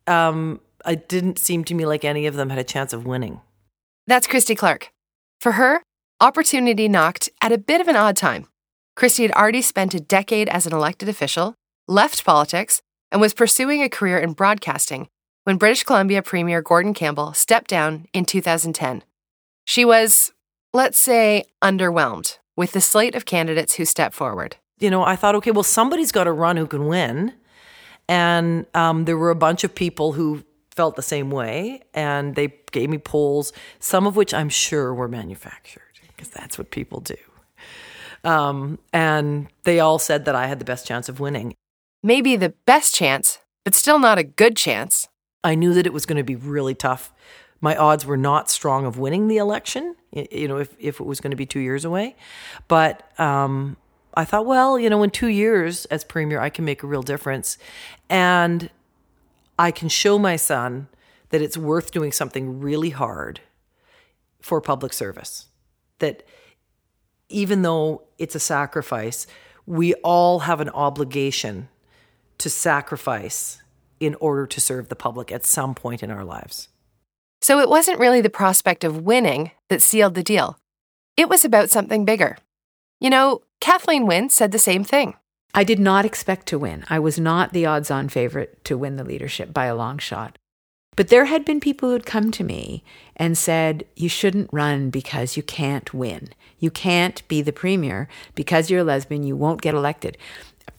um, 0.09 0.61
it 0.85 1.09
didn't 1.09 1.39
seem 1.39 1.63
to 1.65 1.75
me 1.75 1.87
like 1.87 2.05
any 2.05 2.27
of 2.27 2.35
them 2.35 2.51
had 2.51 2.59
a 2.59 2.65
chance 2.65 2.93
of 2.93 3.07
winning. 3.07 3.41
That's 4.09 4.27
Christy 4.27 4.57
Clark. 4.57 4.91
For 5.41 5.53
her, 5.53 5.81
opportunity 6.21 6.89
knocked 6.89 7.29
at 7.41 7.53
a 7.53 7.59
bit 7.59 7.81
of 7.81 7.89
an 7.89 7.97
odd 7.97 8.17
time. 8.17 8.47
Christy 8.97 9.23
had 9.23 9.33
already 9.33 9.63
spent 9.63 9.95
a 9.95 10.01
decade 10.01 10.49
as 10.49 10.67
an 10.67 10.73
elected 10.73 11.09
official, 11.09 11.55
left 11.87 12.25
politics, 12.25 12.83
and 13.13 13.21
was 13.21 13.35
pursuing 13.35 13.83
a 13.83 13.89
career 13.89 14.19
in 14.19 14.33
broadcasting 14.33 15.09
when 15.45 15.57
British 15.57 15.85
Columbia 15.85 16.21
Premier 16.23 16.61
Gordon 16.61 16.93
Campbell 16.93 17.33
stepped 17.33 17.71
down 17.71 18.07
in 18.13 18.25
2010. 18.25 19.05
She 19.65 19.85
was, 19.85 20.33
let's 20.73 20.99
say, 20.99 21.45
underwhelmed 21.63 22.39
with 22.57 22.73
the 22.73 22.81
slate 22.81 23.15
of 23.15 23.25
candidates 23.25 23.75
who 23.75 23.85
stepped 23.85 24.15
forward. 24.15 24.57
You 24.81 24.91
know, 24.91 25.05
I 25.05 25.17
thought, 25.17 25.37
okay, 25.37 25.53
well, 25.53 25.63
somebody's 25.63 26.13
got 26.13 26.25
to 26.25 26.33
run 26.33 26.57
who 26.57 26.67
can 26.67 26.87
win. 26.87 27.33
And 28.09 28.67
um, 28.75 29.05
there 29.05 29.17
were 29.17 29.31
a 29.31 29.37
bunch 29.37 29.65
of 29.65 29.75
people 29.75 30.13
who 30.13 30.45
felt 30.75 30.97
the 30.97 31.03
same 31.03 31.31
way, 31.31 31.83
and 31.93 32.35
they 32.37 32.55
gave 32.71 32.89
me 32.89 32.99
polls, 32.99 33.53
some 33.81 34.07
of 34.07 34.15
which 34.17 34.33
I'm 34.33 34.49
sure 34.49 34.95
were 34.95 35.09
manufactured, 35.09 35.83
because 36.19 36.33
that's 36.33 36.59
what 36.59 36.73
people 36.73 36.99
do. 37.01 37.15
Um, 38.25 38.81
and 38.93 39.47
they 39.63 39.79
all 39.79 40.01
said 40.01 40.25
that 40.25 40.35
I 40.35 40.49
had 40.49 40.59
the 40.59 40.65
best 40.65 40.87
chance 40.87 41.09
of 41.09 41.21
winning. 41.21 41.55
Maybe 42.03 42.35
the 42.35 42.51
best 42.67 42.93
chance, 42.93 43.39
but 43.65 43.75
still 43.75 44.01
not 44.01 44.19
a 44.19 44.25
good 44.25 44.57
chance. 44.57 45.07
I 45.45 45.55
knew 45.55 45.73
that 45.75 45.87
it 45.87 45.93
was 45.93 46.05
going 46.05 46.17
to 46.17 46.25
be 46.25 46.35
really 46.35 46.75
tough. 46.75 47.13
My 47.61 47.77
odds 47.77 48.05
were 48.05 48.17
not 48.17 48.51
strong 48.51 48.85
of 48.85 48.99
winning 48.99 49.29
the 49.29 49.37
election, 49.37 49.95
you 50.13 50.49
know, 50.49 50.59
if, 50.59 50.75
if 50.81 50.99
it 50.99 51.07
was 51.07 51.21
going 51.21 51.31
to 51.31 51.37
be 51.37 51.47
two 51.47 51.61
years 51.61 51.85
away. 51.85 52.17
But 52.67 53.09
um, 53.21 53.77
I 54.15 54.25
thought, 54.25 54.47
well, 54.47 54.79
you 54.79 54.91
know, 54.91 55.03
in 55.05 55.11
two 55.11 55.29
years 55.29 55.85
as 55.87 56.05
premier, 56.05 56.41
I 56.41 56.51
can 56.51 56.65
make 56.65 56.83
a 56.83 56.87
real 56.89 57.03
difference. 57.03 57.57
And 58.09 58.71
I 59.59 59.71
can 59.71 59.89
show 59.89 60.19
my 60.19 60.37
son 60.37 60.89
that 61.31 61.43
it's 61.43 61.57
worth 61.57 61.91
doing 61.93 62.11
something 62.11 62.61
really 62.61 62.91
hard 62.91 63.41
for 64.41 64.61
public 64.61 64.93
service. 64.93 65.48
That 65.99 66.23
even 67.29 67.63
though 67.63 68.03
it's 68.19 68.35
a 68.35 68.41
sacrifice, 68.41 69.27
we 69.67 69.95
all 69.95 70.41
have 70.41 70.61
an 70.61 70.71
obligation 70.71 71.69
to 72.39 72.49
sacrifice 72.49 73.63
in 74.01 74.15
order 74.17 74.47
to 74.47 74.61
serve 74.61 74.89
the 74.89 74.97
public 74.97 75.33
at 75.33 75.45
some 75.45 75.75
point 75.75 76.03
in 76.03 76.11
our 76.11 76.25
lives. 76.25 76.69
So 77.41 77.61
it 77.61 77.69
wasn't 77.69 77.99
really 77.99 78.21
the 78.21 78.31
prospect 78.31 78.85
of 78.85 79.03
winning 79.03 79.53
that 79.69 79.83
sealed 79.83 80.15
the 80.15 80.23
deal. 80.23 80.59
It 81.17 81.29
was 81.29 81.45
about 81.45 81.71
something 81.71 82.05
bigger. 82.05 82.39
You 83.01 83.11
know, 83.11 83.43
Kathleen 83.61 84.07
Wynne 84.07 84.31
said 84.31 84.53
the 84.53 84.59
same 84.59 84.85
thing. 84.85 85.15
I 85.55 85.65
did 85.65 85.79
not 85.79 86.05
expect 86.05 86.47
to 86.47 86.59
win. 86.59 86.85
I 86.89 86.99
was 86.99 87.19
not 87.19 87.53
the 87.53 87.67
odds 87.67 87.91
on 87.91 88.09
favorite 88.09 88.65
to 88.65 88.79
win 88.79 88.97
the 88.97 89.05
leadership 89.05 89.53
by 89.53 89.67
a 89.67 89.75
long 89.75 89.99
shot. 89.99 90.39
But 90.99 91.11
there 91.11 91.27
had 91.27 91.45
been 91.45 91.61
people 91.61 91.91
who'd 91.91 92.07
come 92.07 92.33
to 92.33 92.43
me 92.43 92.83
and 93.15 93.39
said, 93.39 93.85
You 93.95 94.09
shouldn't 94.09 94.53
run 94.53 94.91
because 94.91 95.37
you 95.37 95.45
can't 95.45 95.95
win. 95.95 96.31
You 96.59 96.73
can't 96.73 97.27
be 97.29 97.41
the 97.41 97.53
premier 97.53 98.09
because 98.35 98.69
you're 98.69 98.81
a 98.81 98.85
lesbian, 98.85 99.23
you 99.23 99.37
won't 99.37 99.63
get 99.63 99.77
elected. 99.77 100.19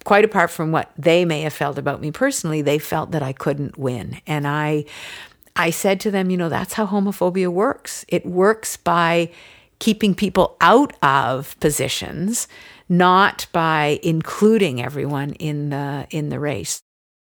Quite 0.03 0.25
apart 0.25 0.51
from 0.51 0.73
what 0.73 0.91
they 0.97 1.23
may 1.23 1.39
have 1.43 1.53
felt 1.53 1.77
about 1.77 2.01
me 2.01 2.11
personally, 2.11 2.61
they 2.61 2.79
felt 2.79 3.11
that 3.11 3.23
I 3.23 3.31
couldn't 3.31 3.77
win. 3.77 4.19
And 4.27 4.45
I 4.45 4.83
I 5.55 5.69
said 5.69 6.01
to 6.01 6.11
them, 6.11 6.29
you 6.29 6.35
know, 6.35 6.49
that's 6.49 6.73
how 6.73 6.85
homophobia 6.85 7.47
works. 7.47 8.03
It 8.09 8.25
works 8.25 8.75
by 8.75 9.31
keeping 9.79 10.13
people 10.13 10.57
out 10.59 10.91
of 11.01 11.57
positions 11.61 12.49
not 12.89 13.47
by 13.53 14.01
including 14.03 14.81
everyone 14.81 15.31
in 15.35 15.69
the 15.69 16.07
in 16.09 16.27
the 16.27 16.41
race. 16.41 16.81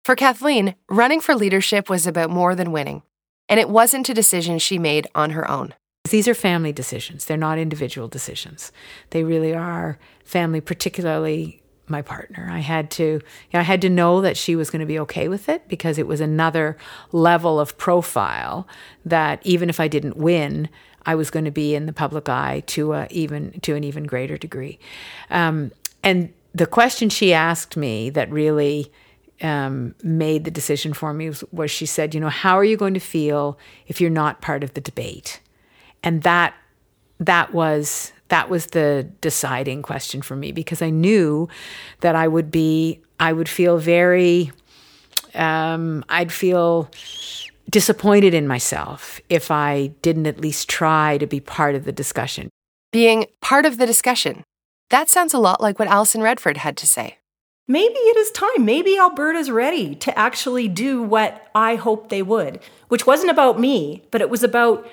For 0.04 0.18
Kathleen, 0.18 0.76
running 0.90 1.22
for 1.22 1.34
leadership 1.34 1.90
was 1.90 2.06
about 2.06 2.30
more 2.30 2.56
than 2.56 2.74
winning, 2.74 3.04
and 3.48 3.58
it 3.58 3.70
wasn't 3.70 4.10
a 4.10 4.14
decision 4.14 4.60
she 4.60 4.78
made 4.78 5.08
on 5.16 5.30
her 5.30 5.50
own. 5.50 5.74
These 6.10 6.28
are 6.28 6.34
family 6.34 6.74
decisions. 6.74 7.24
They're 7.24 7.38
not 7.38 7.58
individual 7.58 8.10
decisions. 8.10 8.74
They 9.12 9.24
really 9.24 9.56
are 9.56 9.98
family, 10.26 10.60
particularly 10.60 11.64
my 11.88 12.02
partner. 12.02 12.50
I 12.52 12.60
had 12.60 12.92
to 12.92 13.22
I 13.54 13.62
had 13.62 13.82
to 13.82 13.90
know 13.90 14.20
that 14.20 14.36
she 14.36 14.58
was 14.58 14.70
going 14.70 14.82
to 14.82 14.86
be 14.86 15.00
okay 15.00 15.30
with 15.30 15.48
it 15.48 15.70
because 15.70 15.98
it 15.98 16.08
was 16.08 16.20
another 16.20 16.76
level 17.14 17.58
of 17.58 17.78
profile 17.78 18.68
that 19.06 19.40
even 19.46 19.70
if 19.70 19.80
I 19.80 19.88
didn't 19.88 20.18
win, 20.18 20.68
I 21.06 21.16
was 21.16 21.30
going 21.30 21.46
to 21.46 21.52
be 21.52 21.76
in 21.76 21.86
the 21.86 21.94
public 21.94 22.28
eye 22.28 22.64
to 22.68 22.92
a 22.92 23.08
even 23.10 23.58
to 23.62 23.76
an 23.76 23.86
even 23.86 24.04
greater 24.04 24.38
degree. 24.38 24.80
Um, 25.30 25.72
and 26.04 26.34
the 26.54 26.68
question 26.68 27.08
she 27.08 27.34
asked 27.34 27.78
me 27.78 28.10
that 28.10 28.30
really 28.30 28.92
um, 29.44 29.94
made 30.02 30.46
the 30.46 30.52
decision 30.52 30.94
for 30.94 31.14
me 31.14 31.28
was, 31.28 31.44
was 31.52 31.70
she 31.70 31.86
said, 31.86 32.16
you 32.16 32.22
know, 32.22 32.30
how 32.30 32.58
are 32.58 32.64
you 32.64 32.78
going 32.78 32.94
to 32.94 33.00
feel 33.00 33.60
if 33.88 34.00
you're 34.00 34.10
not 34.10 34.42
part 34.42 34.64
of 34.64 34.74
the 34.74 34.82
debate? 34.82 35.42
And 36.02 36.24
that 36.24 36.54
that 37.20 37.54
was 37.54 38.12
that 38.30 38.50
was 38.50 38.68
the 38.68 39.08
deciding 39.22 39.82
question 39.82 40.22
for 40.22 40.36
me 40.36 40.52
because 40.52 40.82
I 40.82 40.90
knew 40.90 41.48
that 42.00 42.16
I 42.16 42.28
would 42.28 42.50
be 42.50 43.02
I 43.20 43.34
would 43.34 43.50
feel 43.50 43.78
very 43.78 44.52
um, 45.36 46.04
I'd 46.10 46.32
feel 46.32 46.90
disappointed 47.70 48.34
in 48.34 48.48
myself 48.48 49.20
if 49.30 49.52
I 49.52 49.88
didn't 50.02 50.28
at 50.28 50.40
least 50.40 50.70
try 50.70 51.18
to 51.18 51.28
be 51.28 51.40
part 51.40 51.76
of 51.76 51.86
the 51.86 51.92
discussion. 51.92 52.50
Being 52.92 53.26
part 53.42 53.66
of 53.66 53.78
the 53.78 53.86
discussion. 53.86 54.44
That 54.90 55.10
sounds 55.10 55.34
a 55.34 55.40
lot 55.40 55.60
like 55.60 55.80
what 55.80 55.88
Alison 55.88 56.22
Redford 56.22 56.58
had 56.58 56.78
to 56.78 56.88
say. 56.88 57.18
Maybe 57.68 57.96
it 57.96 58.18
is 58.18 58.32
time. 58.32 58.66
Maybe 58.66 58.98
Alberta's 58.98 59.50
ready 59.50 59.96
to 59.96 60.18
actually 60.20 60.68
do 60.68 61.02
what 61.02 61.48
I 61.56 61.76
hoped 61.76 62.10
they 62.10 62.22
would, 62.22 62.60
which 62.90 63.08
wasn't 63.08 63.32
about 63.32 63.60
me, 63.60 64.04
but 64.12 64.22
it 64.22 64.30
was 64.30 64.44
about 64.44 64.88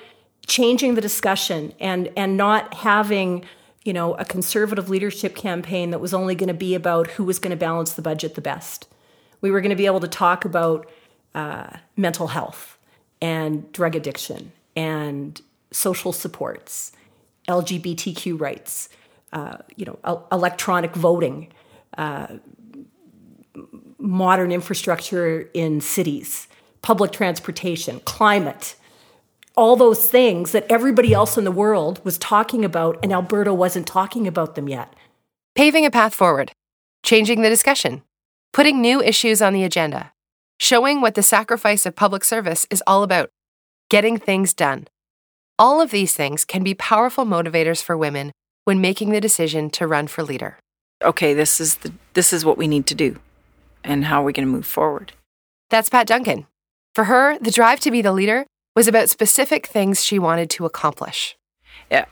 changing 0.47 0.95
the 0.95 1.01
discussion 1.01 1.73
and 1.79 2.09
and 2.17 2.35
not 2.35 2.73
having 2.73 3.45
you 3.83 3.93
know 3.93 4.13
a 4.15 4.25
conservative 4.25 4.89
leadership 4.89 5.35
campaign 5.35 5.91
that 5.91 5.99
was 5.99 6.13
only 6.13 6.33
going 6.33 6.47
to 6.47 6.53
be 6.53 6.73
about 6.73 7.07
who 7.07 7.23
was 7.23 7.39
going 7.39 7.51
to 7.51 7.57
balance 7.57 7.93
the 7.93 8.01
budget 8.01 8.35
the 8.35 8.41
best. 8.41 8.87
We 9.41 9.51
were 9.51 9.59
going 9.59 9.71
to 9.71 9.75
be 9.75 9.85
able 9.85 9.99
to 9.99 10.07
talk 10.07 10.45
about 10.45 10.89
uh, 11.35 11.77
mental 11.97 12.27
health 12.27 12.77
and 13.21 13.71
drug 13.73 13.95
addiction 13.95 14.51
and 14.75 15.41
social 15.71 16.13
supports, 16.13 16.91
LGBTQ 17.47 18.39
rights, 18.39 18.89
uh, 19.33 19.57
you 19.75 19.85
know, 19.85 20.25
electronic 20.31 20.95
voting, 20.95 21.51
uh, 21.97 22.27
modern 23.97 24.51
infrastructure 24.51 25.49
in 25.53 25.81
cities, 25.81 26.47
public 26.81 27.11
transportation, 27.11 27.99
climate, 28.01 28.75
all 29.55 29.75
those 29.75 30.07
things 30.07 30.53
that 30.53 30.65
everybody 30.69 31.13
else 31.13 31.37
in 31.37 31.43
the 31.43 31.51
world 31.51 32.03
was 32.05 32.17
talking 32.17 32.63
about, 32.63 32.97
and 33.03 33.11
Alberta 33.11 33.53
wasn't 33.53 33.87
talking 33.87 34.27
about 34.27 34.55
them 34.55 34.69
yet. 34.69 34.93
Paving 35.55 35.85
a 35.85 35.91
path 35.91 36.15
forward, 36.15 36.51
changing 37.03 37.41
the 37.41 37.49
discussion, 37.49 38.01
putting 38.53 38.81
new 38.81 39.01
issues 39.01 39.41
on 39.41 39.53
the 39.53 39.63
agenda, 39.63 40.13
showing 40.59 41.01
what 41.01 41.15
the 41.15 41.23
sacrifice 41.23 41.85
of 41.85 41.95
public 41.95 42.23
service 42.23 42.65
is 42.69 42.83
all 42.87 43.03
about 43.03 43.29
getting 43.89 44.17
things 44.17 44.53
done. 44.53 44.87
All 45.59 45.81
of 45.81 45.91
these 45.91 46.13
things 46.13 46.45
can 46.45 46.63
be 46.63 46.73
powerful 46.73 47.25
motivators 47.25 47.83
for 47.83 47.97
women 47.97 48.31
when 48.63 48.79
making 48.79 49.09
the 49.09 49.21
decision 49.21 49.69
to 49.71 49.85
run 49.85 50.07
for 50.07 50.23
leader. 50.23 50.57
Okay, 51.03 51.33
this 51.33 51.59
is 51.59 51.77
the 51.77 51.91
this 52.13 52.31
is 52.31 52.45
what 52.45 52.57
we 52.57 52.67
need 52.67 52.85
to 52.87 52.95
do 52.95 53.19
and 53.83 54.05
how 54.05 54.21
are 54.21 54.25
we 54.25 54.33
going 54.33 54.47
to 54.47 54.51
move 54.51 54.65
forward. 54.65 55.13
That's 55.69 55.89
Pat 55.89 56.07
Duncan. 56.07 56.47
For 56.93 57.05
her, 57.05 57.39
the 57.39 57.51
drive 57.51 57.79
to 57.81 57.91
be 57.91 58.01
the 58.01 58.11
leader 58.11 58.45
was 58.75 58.87
about 58.87 59.09
specific 59.09 59.67
things 59.67 60.03
she 60.03 60.19
wanted 60.19 60.49
to 60.51 60.65
accomplish. 60.65 61.37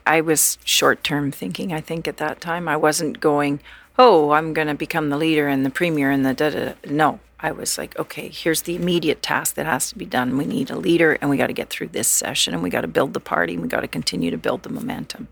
I 0.06 0.20
was 0.20 0.58
short 0.64 1.02
term 1.02 1.32
thinking, 1.32 1.72
I 1.72 1.80
think, 1.80 2.06
at 2.06 2.18
that 2.18 2.40
time. 2.40 2.68
I 2.68 2.76
wasn't 2.76 3.20
going, 3.20 3.60
oh, 3.98 4.32
I'm 4.32 4.52
going 4.52 4.68
to 4.68 4.74
become 4.74 5.08
the 5.08 5.16
leader 5.16 5.48
and 5.48 5.64
the 5.64 5.70
premier 5.70 6.10
and 6.10 6.24
the 6.24 6.34
da 6.34 6.50
da. 6.50 6.72
No, 6.86 7.20
I 7.40 7.52
was 7.52 7.78
like, 7.78 7.98
okay, 7.98 8.28
here's 8.28 8.62
the 8.62 8.76
immediate 8.76 9.22
task 9.22 9.54
that 9.54 9.66
has 9.66 9.90
to 9.90 9.98
be 9.98 10.04
done. 10.04 10.36
We 10.36 10.44
need 10.44 10.70
a 10.70 10.76
leader 10.76 11.16
and 11.20 11.30
we 11.30 11.38
got 11.38 11.46
to 11.46 11.54
get 11.54 11.70
through 11.70 11.88
this 11.88 12.08
session 12.08 12.52
and 12.52 12.62
we 12.62 12.68
got 12.68 12.82
to 12.82 12.88
build 12.88 13.14
the 13.14 13.20
party 13.20 13.54
and 13.54 13.62
we 13.62 13.68
got 13.68 13.80
to 13.80 13.88
continue 13.88 14.30
to 14.30 14.38
build 14.38 14.62
the 14.62 14.68
momentum 14.68 15.28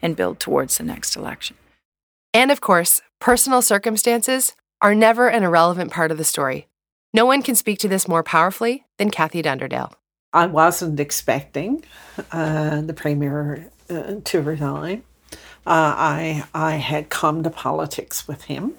and 0.00 0.16
build 0.16 0.40
towards 0.40 0.78
the 0.78 0.84
next 0.84 1.16
election. 1.16 1.56
And 2.32 2.50
of 2.50 2.62
course, 2.62 3.02
personal 3.20 3.60
circumstances 3.60 4.54
are 4.82 4.94
never 4.94 5.28
an 5.28 5.44
irrelevant 5.44 5.92
part 5.92 6.10
of 6.10 6.18
the 6.18 6.24
story. 6.24 6.66
No 7.14 7.24
one 7.24 7.42
can 7.42 7.54
speak 7.54 7.78
to 7.78 7.88
this 7.88 8.08
more 8.08 8.22
powerfully 8.22 8.84
than 8.98 9.10
Kathy 9.10 9.42
Dunderdale. 9.42 9.92
I 10.32 10.46
wasn't 10.46 10.98
expecting 10.98 11.84
uh, 12.32 12.80
the 12.80 12.94
Premier 12.94 13.70
uh, 13.88 14.14
to 14.24 14.42
resign. 14.42 15.04
Uh, 15.64 15.94
I, 15.96 16.44
I 16.52 16.72
had 16.76 17.10
come 17.10 17.42
to 17.44 17.50
politics 17.50 18.26
with 18.26 18.44
him. 18.44 18.74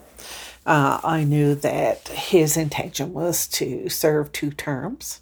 Uh, 0.66 1.00
I 1.04 1.24
knew 1.24 1.56
that 1.56 2.08
his 2.10 2.58
intention 2.58 3.14
was 3.14 3.48
to 3.50 3.88
serve 3.90 4.32
two 4.32 4.52
terms. 4.52 5.22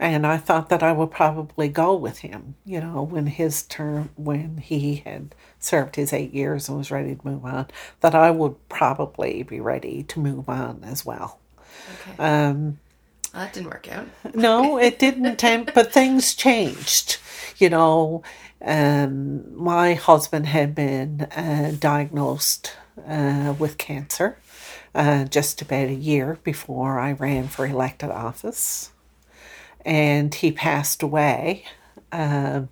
And 0.00 0.26
I 0.26 0.36
thought 0.36 0.68
that 0.68 0.82
I 0.82 0.92
would 0.92 1.10
probably 1.10 1.68
go 1.68 1.94
with 1.94 2.18
him, 2.18 2.54
you 2.64 2.80
know, 2.80 3.02
when 3.02 3.26
his 3.26 3.64
term, 3.64 4.10
when 4.14 4.58
he 4.58 4.96
had 5.04 5.34
served 5.58 5.96
his 5.96 6.12
eight 6.12 6.32
years 6.32 6.68
and 6.68 6.78
was 6.78 6.90
ready 6.90 7.16
to 7.16 7.26
move 7.26 7.44
on, 7.44 7.66
that 8.00 8.14
I 8.14 8.30
would 8.30 8.68
probably 8.68 9.42
be 9.42 9.58
ready 9.58 10.04
to 10.04 10.20
move 10.20 10.48
on 10.48 10.84
as 10.84 11.04
well. 11.04 11.40
Okay. 12.08 12.22
Um, 12.22 12.78
well, 13.34 13.42
that 13.44 13.52
didn't 13.52 13.70
work 13.70 13.90
out. 13.90 14.06
no, 14.34 14.78
it 14.78 14.98
didn't. 14.98 15.42
but 15.74 15.92
things 15.92 16.34
changed. 16.34 17.18
You 17.58 17.70
know, 17.70 18.22
um, 18.62 19.56
my 19.56 19.94
husband 19.94 20.46
had 20.46 20.74
been 20.74 21.22
uh, 21.22 21.72
diagnosed 21.78 22.72
uh, 23.06 23.54
with 23.58 23.78
cancer 23.78 24.38
uh, 24.94 25.24
just 25.24 25.62
about 25.62 25.88
a 25.88 25.94
year 25.94 26.38
before 26.42 26.98
I 26.98 27.12
ran 27.12 27.48
for 27.48 27.66
elected 27.66 28.10
office. 28.10 28.90
And 29.88 30.34
he 30.34 30.52
passed 30.52 31.02
away 31.02 31.64
um, 32.12 32.68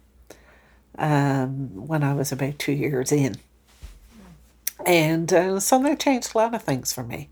um, 0.99 1.87
when 1.87 2.03
I 2.03 2.13
was 2.13 2.31
about 2.31 2.59
two 2.59 2.73
years 2.73 3.11
in. 3.11 3.37
And 4.85 5.33
uh, 5.33 5.61
so 5.61 5.83
that 5.83 5.99
changed 5.99 6.35
a 6.35 6.39
lot 6.39 6.55
of 6.55 6.63
things 6.63 6.93
for 6.93 7.03
me. 7.03 7.31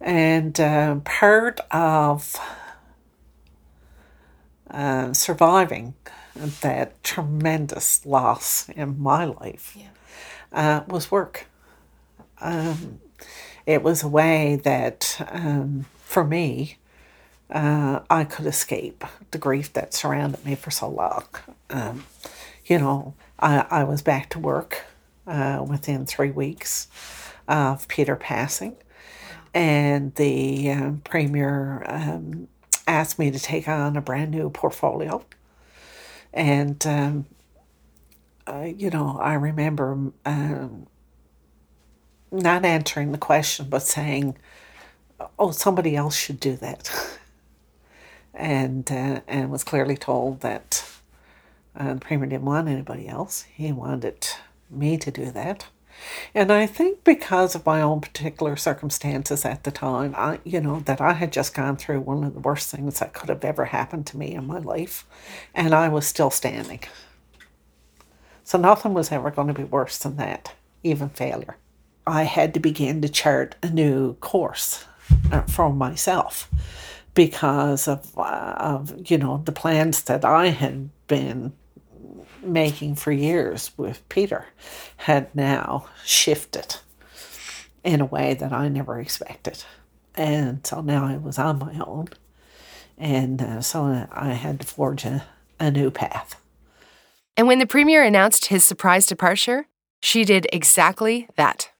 And 0.00 0.58
uh, 0.60 0.96
part 1.04 1.58
of 1.72 2.36
uh, 4.70 5.12
surviving 5.12 5.94
that 6.60 7.02
tremendous 7.02 8.06
loss 8.06 8.68
in 8.68 9.00
my 9.00 9.24
life 9.24 9.76
yeah. 9.76 9.88
uh, 10.52 10.84
was 10.86 11.10
work. 11.10 11.48
Um, 12.40 13.00
it 13.66 13.82
was 13.82 14.04
a 14.04 14.08
way 14.08 14.60
that, 14.62 15.26
um, 15.28 15.86
for 16.04 16.22
me, 16.22 16.78
uh, 17.52 18.00
I 18.08 18.24
could 18.24 18.46
escape 18.46 19.04
the 19.30 19.38
grief 19.38 19.72
that 19.74 19.92
surrounded 19.92 20.44
me 20.44 20.54
for 20.54 20.70
so 20.70 20.88
long. 20.88 21.24
Um, 21.70 22.06
you 22.64 22.78
know, 22.78 23.14
I, 23.38 23.66
I 23.70 23.84
was 23.84 24.02
back 24.02 24.30
to 24.30 24.38
work 24.38 24.84
uh, 25.26 25.64
within 25.66 26.06
three 26.06 26.30
weeks 26.30 26.88
of 27.46 27.86
Peter 27.88 28.16
passing, 28.16 28.76
and 29.52 30.14
the 30.14 30.70
um, 30.70 31.02
premier 31.04 31.84
um, 31.86 32.48
asked 32.86 33.18
me 33.18 33.30
to 33.30 33.38
take 33.38 33.68
on 33.68 33.96
a 33.96 34.00
brand 34.00 34.30
new 34.30 34.48
portfolio. 34.48 35.24
And, 36.32 36.84
um, 36.86 37.26
uh, 38.46 38.68
you 38.74 38.88
know, 38.88 39.18
I 39.20 39.34
remember 39.34 40.12
um, 40.24 40.86
not 42.30 42.64
answering 42.64 43.12
the 43.12 43.18
question, 43.18 43.66
but 43.68 43.82
saying, 43.82 44.38
oh, 45.38 45.50
somebody 45.50 45.94
else 45.94 46.16
should 46.16 46.40
do 46.40 46.56
that. 46.56 46.90
and, 48.34 48.90
uh, 48.90 49.20
and 49.26 49.50
was 49.50 49.64
clearly 49.64 49.96
told 49.96 50.40
that 50.40 50.84
uh, 51.76 51.94
the 51.94 52.00
Premier 52.00 52.28
didn't 52.28 52.44
want 52.44 52.68
anybody 52.68 53.08
else. 53.08 53.42
He 53.54 53.72
wanted 53.72 54.28
me 54.70 54.98
to 54.98 55.10
do 55.10 55.30
that. 55.30 55.66
And 56.34 56.50
I 56.50 56.66
think 56.66 57.04
because 57.04 57.54
of 57.54 57.66
my 57.66 57.82
own 57.82 58.00
particular 58.00 58.56
circumstances 58.56 59.44
at 59.44 59.64
the 59.64 59.70
time, 59.70 60.14
I, 60.16 60.40
you 60.44 60.60
know, 60.60 60.80
that 60.80 61.00
I 61.00 61.12
had 61.12 61.32
just 61.32 61.54
gone 61.54 61.76
through 61.76 62.00
one 62.00 62.24
of 62.24 62.34
the 62.34 62.40
worst 62.40 62.70
things 62.70 62.98
that 62.98 63.12
could 63.12 63.28
have 63.28 63.44
ever 63.44 63.66
happened 63.66 64.06
to 64.06 64.16
me 64.16 64.34
in 64.34 64.46
my 64.46 64.58
life, 64.58 65.06
and 65.54 65.74
I 65.74 65.88
was 65.88 66.06
still 66.06 66.30
standing. 66.30 66.80
So 68.44 68.58
nothing 68.58 68.94
was 68.94 69.12
ever 69.12 69.30
going 69.30 69.48
to 69.48 69.54
be 69.54 69.64
worse 69.64 69.98
than 69.98 70.16
that, 70.16 70.54
even 70.82 71.10
failure. 71.10 71.56
I 72.06 72.24
had 72.24 72.54
to 72.54 72.60
begin 72.60 73.00
to 73.02 73.08
chart 73.08 73.54
a 73.62 73.70
new 73.70 74.14
course 74.14 74.84
uh, 75.30 75.42
for 75.42 75.72
myself 75.72 76.50
because 77.14 77.88
of, 77.88 78.18
uh, 78.18 78.54
of 78.58 79.10
you 79.10 79.18
know 79.18 79.42
the 79.44 79.52
plans 79.52 80.02
that 80.04 80.24
I 80.24 80.48
had 80.48 80.90
been 81.06 81.52
making 82.42 82.96
for 82.96 83.12
years 83.12 83.70
with 83.76 84.06
Peter 84.08 84.46
had 84.96 85.34
now 85.34 85.86
shifted 86.04 86.76
in 87.84 88.00
a 88.00 88.06
way 88.06 88.34
that 88.34 88.52
I 88.52 88.68
never 88.68 89.00
expected. 89.00 89.64
And 90.14 90.66
so 90.66 90.80
now 90.80 91.06
I 91.06 91.16
was 91.16 91.38
on 91.38 91.58
my 91.58 91.78
own. 91.78 92.08
And 92.98 93.40
uh, 93.40 93.60
so 93.60 94.06
I 94.12 94.30
had 94.30 94.60
to 94.60 94.66
forge 94.66 95.04
a, 95.04 95.24
a 95.58 95.70
new 95.70 95.90
path. 95.90 96.36
And 97.36 97.46
when 97.46 97.58
the 97.58 97.66
Premier 97.66 98.02
announced 98.02 98.46
his 98.46 98.64
surprise 98.64 99.06
departure, 99.06 99.66
she 100.02 100.24
did 100.24 100.46
exactly 100.52 101.28
that. 101.36 101.70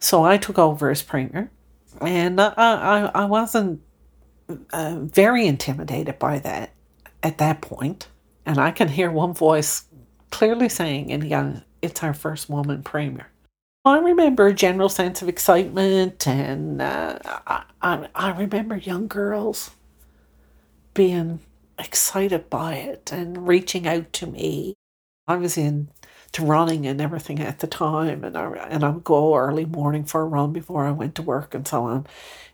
So 0.00 0.24
I 0.24 0.38
took 0.38 0.58
over 0.58 0.90
as 0.90 1.02
Premier, 1.02 1.50
and 2.00 2.40
I, 2.40 2.52
I, 2.56 3.10
I 3.14 3.24
wasn't 3.26 3.82
uh, 4.72 4.98
very 5.00 5.46
intimidated 5.46 6.18
by 6.18 6.38
that 6.40 6.72
at 7.22 7.38
that 7.38 7.60
point. 7.60 8.08
And 8.46 8.58
I 8.58 8.70
can 8.70 8.88
hear 8.88 9.10
one 9.10 9.34
voice 9.34 9.84
clearly 10.30 10.68
saying, 10.68 11.12
and 11.12 11.24
yeah, 11.24 11.60
it's 11.82 12.02
our 12.02 12.14
first 12.14 12.48
woman 12.48 12.82
premier. 12.82 13.28
I 13.84 13.98
remember 13.98 14.46
a 14.46 14.54
general 14.54 14.88
sense 14.88 15.22
of 15.22 15.28
excitement, 15.28 16.26
and 16.26 16.82
uh, 16.82 17.18
I, 17.46 17.62
I, 17.80 18.08
I 18.14 18.30
remember 18.38 18.76
young 18.76 19.08
girls 19.08 19.70
being 20.92 21.40
excited 21.78 22.50
by 22.50 22.74
it 22.74 23.10
and 23.10 23.48
reaching 23.48 23.86
out 23.86 24.12
to 24.14 24.26
me. 24.26 24.74
I 25.26 25.36
was 25.36 25.56
in 25.56 25.88
to 26.32 26.44
running 26.44 26.86
and 26.86 27.00
everything 27.00 27.40
at 27.40 27.58
the 27.58 27.66
time, 27.66 28.22
and 28.24 28.36
I 28.36 28.44
and 28.68 28.84
I 28.84 28.90
would 28.90 29.04
go 29.04 29.34
early 29.34 29.64
morning 29.64 30.04
for 30.04 30.20
a 30.20 30.24
run 30.24 30.52
before 30.52 30.86
I 30.86 30.92
went 30.92 31.16
to 31.16 31.22
work 31.22 31.54
and 31.54 31.66
so 31.66 31.84
on. 31.84 32.06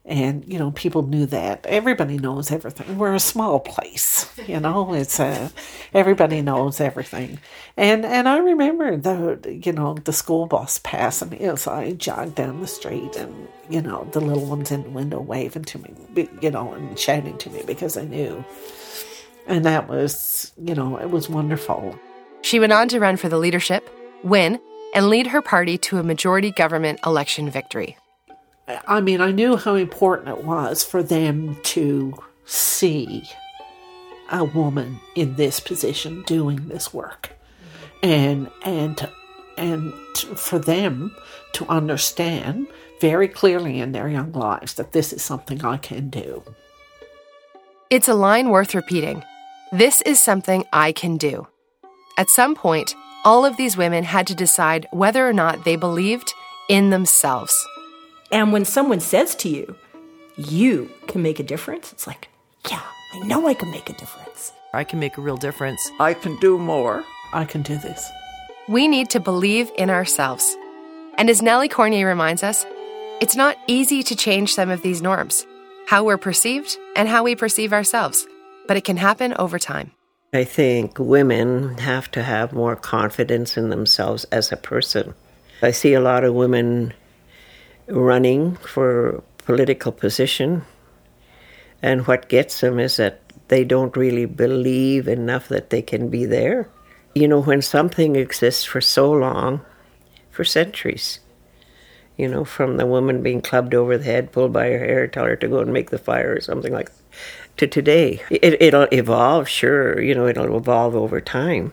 And 0.04 0.44
you 0.50 0.58
know, 0.58 0.70
people 0.70 1.02
knew 1.02 1.26
that. 1.26 1.66
Everybody 1.66 2.16
knows 2.16 2.50
everything. 2.50 2.96
We're 2.96 3.14
a 3.14 3.20
small 3.20 3.60
place, 3.60 4.30
you 4.46 4.60
know. 4.60 4.94
It's 4.94 5.20
a 5.20 5.50
everybody 5.92 6.40
knows 6.40 6.80
everything. 6.80 7.38
And 7.76 8.06
and 8.06 8.28
I 8.28 8.38
remember 8.38 8.96
the 8.96 9.60
you 9.64 9.72
know 9.72 9.94
the 9.94 10.12
school 10.12 10.46
bus 10.46 10.80
passing 10.82 11.30
me 11.30 11.40
as 11.40 11.66
I 11.66 11.92
jogged 11.92 12.36
down 12.36 12.60
the 12.60 12.66
street, 12.66 13.16
and 13.16 13.48
you 13.68 13.82
know 13.82 14.08
the 14.12 14.20
little 14.20 14.46
ones 14.46 14.70
in 14.70 14.84
the 14.84 14.90
window 14.90 15.20
waving 15.20 15.64
to 15.64 15.78
me, 15.80 16.28
you 16.40 16.50
know, 16.50 16.72
and 16.72 16.98
shouting 16.98 17.36
to 17.38 17.50
me 17.50 17.62
because 17.66 17.96
I 17.96 18.04
knew. 18.04 18.44
And 19.48 19.64
that 19.64 19.88
was, 19.88 20.52
you 20.60 20.74
know, 20.74 20.96
it 20.96 21.10
was 21.10 21.28
wonderful. 21.28 21.96
She 22.46 22.60
went 22.60 22.72
on 22.72 22.86
to 22.90 23.00
run 23.00 23.16
for 23.16 23.28
the 23.28 23.38
leadership, 23.38 23.90
win, 24.22 24.60
and 24.94 25.10
lead 25.10 25.26
her 25.26 25.42
party 25.42 25.76
to 25.78 25.98
a 25.98 26.04
majority 26.04 26.52
government 26.52 27.00
election 27.04 27.50
victory. 27.50 27.96
I 28.86 29.00
mean, 29.00 29.20
I 29.20 29.32
knew 29.32 29.56
how 29.56 29.74
important 29.74 30.28
it 30.28 30.44
was 30.44 30.84
for 30.84 31.02
them 31.02 31.56
to 31.64 32.14
see 32.44 33.24
a 34.30 34.44
woman 34.44 35.00
in 35.16 35.34
this 35.34 35.58
position 35.58 36.22
doing 36.22 36.68
this 36.68 36.94
work, 36.94 37.30
and 38.00 38.48
and 38.64 39.08
and 39.58 39.92
for 40.36 40.60
them 40.60 41.16
to 41.54 41.66
understand 41.66 42.68
very 43.00 43.26
clearly 43.26 43.80
in 43.80 43.90
their 43.90 44.08
young 44.08 44.30
lives 44.30 44.74
that 44.74 44.92
this 44.92 45.12
is 45.12 45.20
something 45.20 45.64
I 45.64 45.78
can 45.78 46.10
do. 46.10 46.44
It's 47.90 48.06
a 48.06 48.14
line 48.14 48.50
worth 48.50 48.72
repeating. 48.72 49.24
This 49.72 50.00
is 50.02 50.22
something 50.22 50.64
I 50.72 50.92
can 50.92 51.16
do. 51.16 51.48
At 52.18 52.30
some 52.30 52.54
point, 52.54 52.94
all 53.24 53.44
of 53.44 53.56
these 53.56 53.76
women 53.76 54.04
had 54.04 54.26
to 54.28 54.34
decide 54.34 54.86
whether 54.90 55.28
or 55.28 55.32
not 55.32 55.64
they 55.64 55.76
believed 55.76 56.32
in 56.68 56.90
themselves. 56.90 57.54
And 58.32 58.52
when 58.52 58.64
someone 58.64 59.00
says 59.00 59.34
to 59.36 59.48
you, 59.48 59.76
you 60.36 60.90
can 61.08 61.22
make 61.22 61.38
a 61.40 61.42
difference, 61.42 61.92
it's 61.92 62.06
like, 62.06 62.28
yeah, 62.70 62.82
I 63.14 63.20
know 63.20 63.46
I 63.46 63.54
can 63.54 63.70
make 63.70 63.90
a 63.90 63.94
difference. 63.94 64.52
I 64.72 64.84
can 64.84 64.98
make 64.98 65.16
a 65.16 65.20
real 65.20 65.36
difference. 65.36 65.90
I 66.00 66.14
can 66.14 66.36
do 66.40 66.58
more. 66.58 67.04
I 67.32 67.44
can 67.44 67.62
do 67.62 67.76
this. 67.78 68.10
We 68.68 68.88
need 68.88 69.10
to 69.10 69.20
believe 69.20 69.70
in 69.76 69.90
ourselves. 69.90 70.56
And 71.18 71.30
as 71.30 71.42
Nellie 71.42 71.68
Cournoyea 71.68 72.06
reminds 72.06 72.42
us, 72.42 72.66
it's 73.20 73.36
not 73.36 73.56
easy 73.66 74.02
to 74.02 74.16
change 74.16 74.54
some 74.54 74.70
of 74.70 74.82
these 74.82 75.00
norms, 75.00 75.46
how 75.86 76.04
we're 76.04 76.18
perceived 76.18 76.76
and 76.94 77.08
how 77.08 77.22
we 77.22 77.36
perceive 77.36 77.72
ourselves, 77.72 78.26
but 78.66 78.76
it 78.76 78.84
can 78.84 78.96
happen 78.96 79.34
over 79.38 79.58
time. 79.58 79.92
I 80.36 80.44
think 80.44 80.98
women 80.98 81.78
have 81.78 82.10
to 82.10 82.22
have 82.22 82.52
more 82.52 82.76
confidence 82.76 83.56
in 83.56 83.70
themselves 83.70 84.24
as 84.24 84.52
a 84.52 84.58
person. 84.58 85.14
I 85.62 85.70
see 85.70 85.94
a 85.94 86.00
lot 86.00 86.24
of 86.24 86.34
women 86.34 86.92
running 87.86 88.56
for 88.56 89.24
political 89.38 89.92
position, 89.92 90.66
and 91.80 92.06
what 92.06 92.28
gets 92.28 92.60
them 92.60 92.78
is 92.78 92.98
that 92.98 93.22
they 93.48 93.64
don't 93.64 93.96
really 93.96 94.26
believe 94.26 95.08
enough 95.08 95.48
that 95.48 95.70
they 95.70 95.80
can 95.80 96.10
be 96.10 96.26
there. 96.26 96.68
You 97.14 97.28
know, 97.28 97.40
when 97.40 97.62
something 97.62 98.14
exists 98.14 98.64
for 98.64 98.82
so 98.82 99.10
long, 99.10 99.62
for 100.30 100.44
centuries, 100.44 101.20
you 102.18 102.28
know, 102.28 102.44
from 102.44 102.76
the 102.76 102.84
woman 102.84 103.22
being 103.22 103.40
clubbed 103.40 103.74
over 103.74 103.96
the 103.96 104.04
head, 104.04 104.32
pulled 104.32 104.52
by 104.52 104.68
her 104.68 104.78
hair, 104.80 105.06
tell 105.06 105.24
her 105.24 105.36
to 105.36 105.48
go 105.48 105.60
and 105.60 105.72
make 105.72 105.88
the 105.88 105.98
fire 105.98 106.34
or 106.34 106.42
something 106.42 106.74
like 106.74 106.90
that 106.90 107.02
to 107.56 107.66
today. 107.66 108.22
It, 108.30 108.60
it'll 108.60 108.88
evolve, 108.92 109.48
sure, 109.48 110.00
you 110.00 110.14
know, 110.14 110.26
it'll 110.26 110.56
evolve 110.56 110.94
over 110.94 111.20
time. 111.20 111.72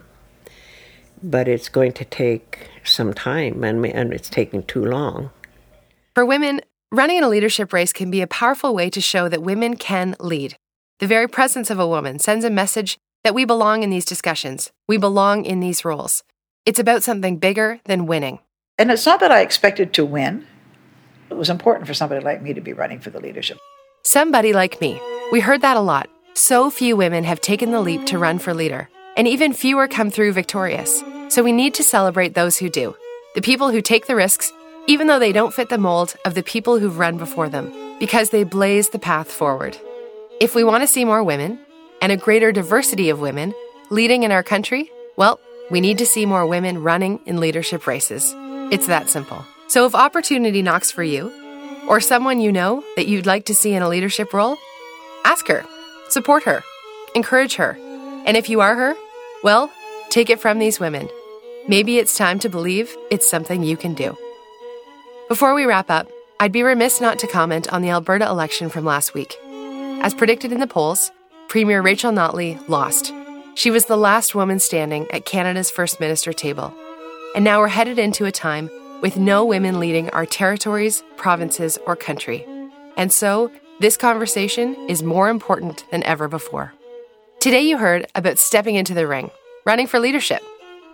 But 1.22 1.48
it's 1.48 1.68
going 1.68 1.92
to 1.92 2.04
take 2.04 2.68
some 2.84 3.14
time, 3.14 3.64
and, 3.64 3.84
and 3.86 4.12
it's 4.12 4.28
taking 4.28 4.62
too 4.62 4.84
long. 4.84 5.30
For 6.14 6.24
women, 6.24 6.60
running 6.92 7.16
in 7.16 7.24
a 7.24 7.28
leadership 7.28 7.72
race 7.72 7.92
can 7.92 8.10
be 8.10 8.20
a 8.20 8.26
powerful 8.26 8.74
way 8.74 8.90
to 8.90 9.00
show 9.00 9.28
that 9.28 9.42
women 9.42 9.76
can 9.76 10.16
lead. 10.20 10.56
The 11.00 11.06
very 11.06 11.28
presence 11.28 11.70
of 11.70 11.78
a 11.78 11.88
woman 11.88 12.18
sends 12.18 12.44
a 12.44 12.50
message 12.50 12.98
that 13.24 13.34
we 13.34 13.44
belong 13.44 13.82
in 13.82 13.90
these 13.90 14.04
discussions, 14.04 14.70
we 14.86 14.98
belong 14.98 15.44
in 15.44 15.60
these 15.60 15.84
roles. 15.84 16.22
It's 16.66 16.78
about 16.78 17.02
something 17.02 17.38
bigger 17.38 17.80
than 17.84 18.06
winning. 18.06 18.38
And 18.78 18.90
it's 18.90 19.06
not 19.06 19.20
that 19.20 19.32
I 19.32 19.40
expected 19.40 19.92
to 19.94 20.04
win. 20.04 20.46
It 21.30 21.36
was 21.36 21.50
important 21.50 21.86
for 21.86 21.94
somebody 21.94 22.22
like 22.22 22.42
me 22.42 22.52
to 22.54 22.60
be 22.60 22.72
running 22.72 23.00
for 23.00 23.10
the 23.10 23.20
leadership. 23.20 23.58
Somebody 24.06 24.52
like 24.52 24.82
me. 24.82 25.00
We 25.32 25.40
heard 25.40 25.62
that 25.62 25.78
a 25.78 25.80
lot. 25.80 26.10
So 26.34 26.68
few 26.68 26.94
women 26.94 27.24
have 27.24 27.40
taken 27.40 27.70
the 27.70 27.80
leap 27.80 28.04
to 28.06 28.18
run 28.18 28.38
for 28.38 28.52
leader, 28.52 28.90
and 29.16 29.26
even 29.26 29.54
fewer 29.54 29.88
come 29.88 30.10
through 30.10 30.34
victorious. 30.34 31.02
So 31.28 31.42
we 31.42 31.52
need 31.52 31.72
to 31.74 31.82
celebrate 31.82 32.34
those 32.34 32.58
who 32.58 32.68
do. 32.68 32.94
The 33.34 33.40
people 33.40 33.70
who 33.70 33.80
take 33.80 34.06
the 34.06 34.14
risks, 34.14 34.52
even 34.86 35.06
though 35.06 35.18
they 35.18 35.32
don't 35.32 35.54
fit 35.54 35.70
the 35.70 35.78
mold 35.78 36.16
of 36.26 36.34
the 36.34 36.42
people 36.42 36.78
who've 36.78 36.98
run 36.98 37.16
before 37.16 37.48
them, 37.48 37.72
because 37.98 38.28
they 38.28 38.44
blaze 38.44 38.90
the 38.90 38.98
path 38.98 39.32
forward. 39.32 39.78
If 40.38 40.54
we 40.54 40.64
want 40.64 40.82
to 40.82 40.86
see 40.86 41.06
more 41.06 41.24
women 41.24 41.58
and 42.02 42.12
a 42.12 42.18
greater 42.18 42.52
diversity 42.52 43.08
of 43.08 43.20
women 43.20 43.54
leading 43.88 44.22
in 44.22 44.32
our 44.32 44.42
country, 44.42 44.90
well, 45.16 45.40
we 45.70 45.80
need 45.80 45.96
to 45.96 46.06
see 46.06 46.26
more 46.26 46.46
women 46.46 46.82
running 46.82 47.20
in 47.24 47.40
leadership 47.40 47.86
races. 47.86 48.34
It's 48.70 48.86
that 48.86 49.08
simple. 49.08 49.46
So 49.68 49.86
if 49.86 49.94
opportunity 49.94 50.60
knocks 50.60 50.90
for 50.90 51.02
you, 51.02 51.32
or 51.88 52.00
someone 52.00 52.40
you 52.40 52.52
know 52.52 52.84
that 52.96 53.06
you'd 53.06 53.26
like 53.26 53.44
to 53.46 53.54
see 53.54 53.74
in 53.74 53.82
a 53.82 53.88
leadership 53.88 54.32
role, 54.32 54.56
ask 55.24 55.46
her, 55.48 55.64
support 56.08 56.44
her, 56.44 56.62
encourage 57.14 57.54
her. 57.56 57.76
And 58.26 58.36
if 58.36 58.48
you 58.48 58.60
are 58.60 58.74
her, 58.74 58.94
well, 59.42 59.70
take 60.10 60.30
it 60.30 60.40
from 60.40 60.58
these 60.58 60.80
women. 60.80 61.08
Maybe 61.68 61.98
it's 61.98 62.16
time 62.16 62.38
to 62.40 62.48
believe 62.48 62.94
it's 63.10 63.28
something 63.28 63.62
you 63.62 63.76
can 63.76 63.94
do. 63.94 64.16
Before 65.28 65.54
we 65.54 65.64
wrap 65.64 65.90
up, 65.90 66.08
I'd 66.40 66.52
be 66.52 66.62
remiss 66.62 67.00
not 67.00 67.18
to 67.20 67.26
comment 67.26 67.72
on 67.72 67.82
the 67.82 67.90
Alberta 67.90 68.26
election 68.28 68.68
from 68.68 68.84
last 68.84 69.14
week. 69.14 69.36
As 70.02 70.12
predicted 70.14 70.52
in 70.52 70.60
the 70.60 70.66
polls, 70.66 71.10
Premier 71.48 71.80
Rachel 71.80 72.12
Notley 72.12 72.58
lost. 72.68 73.12
She 73.54 73.70
was 73.70 73.86
the 73.86 73.96
last 73.96 74.34
woman 74.34 74.58
standing 74.58 75.06
at 75.10 75.24
Canada's 75.24 75.70
First 75.70 76.00
Minister 76.00 76.32
table. 76.32 76.74
And 77.34 77.44
now 77.44 77.60
we're 77.60 77.68
headed 77.68 77.98
into 77.98 78.26
a 78.26 78.32
time 78.32 78.68
with 79.04 79.18
no 79.18 79.44
women 79.44 79.78
leading 79.78 80.08
our 80.10 80.24
territories, 80.24 81.04
provinces, 81.18 81.78
or 81.86 81.94
country. 81.94 82.42
And 82.96 83.12
so, 83.12 83.50
this 83.78 83.98
conversation 83.98 84.74
is 84.88 85.02
more 85.02 85.28
important 85.28 85.84
than 85.90 86.02
ever 86.04 86.26
before. 86.26 86.72
Today, 87.38 87.60
you 87.60 87.76
heard 87.76 88.06
about 88.14 88.38
stepping 88.38 88.76
into 88.76 88.94
the 88.94 89.06
ring, 89.06 89.30
running 89.66 89.86
for 89.86 90.00
leadership. 90.00 90.42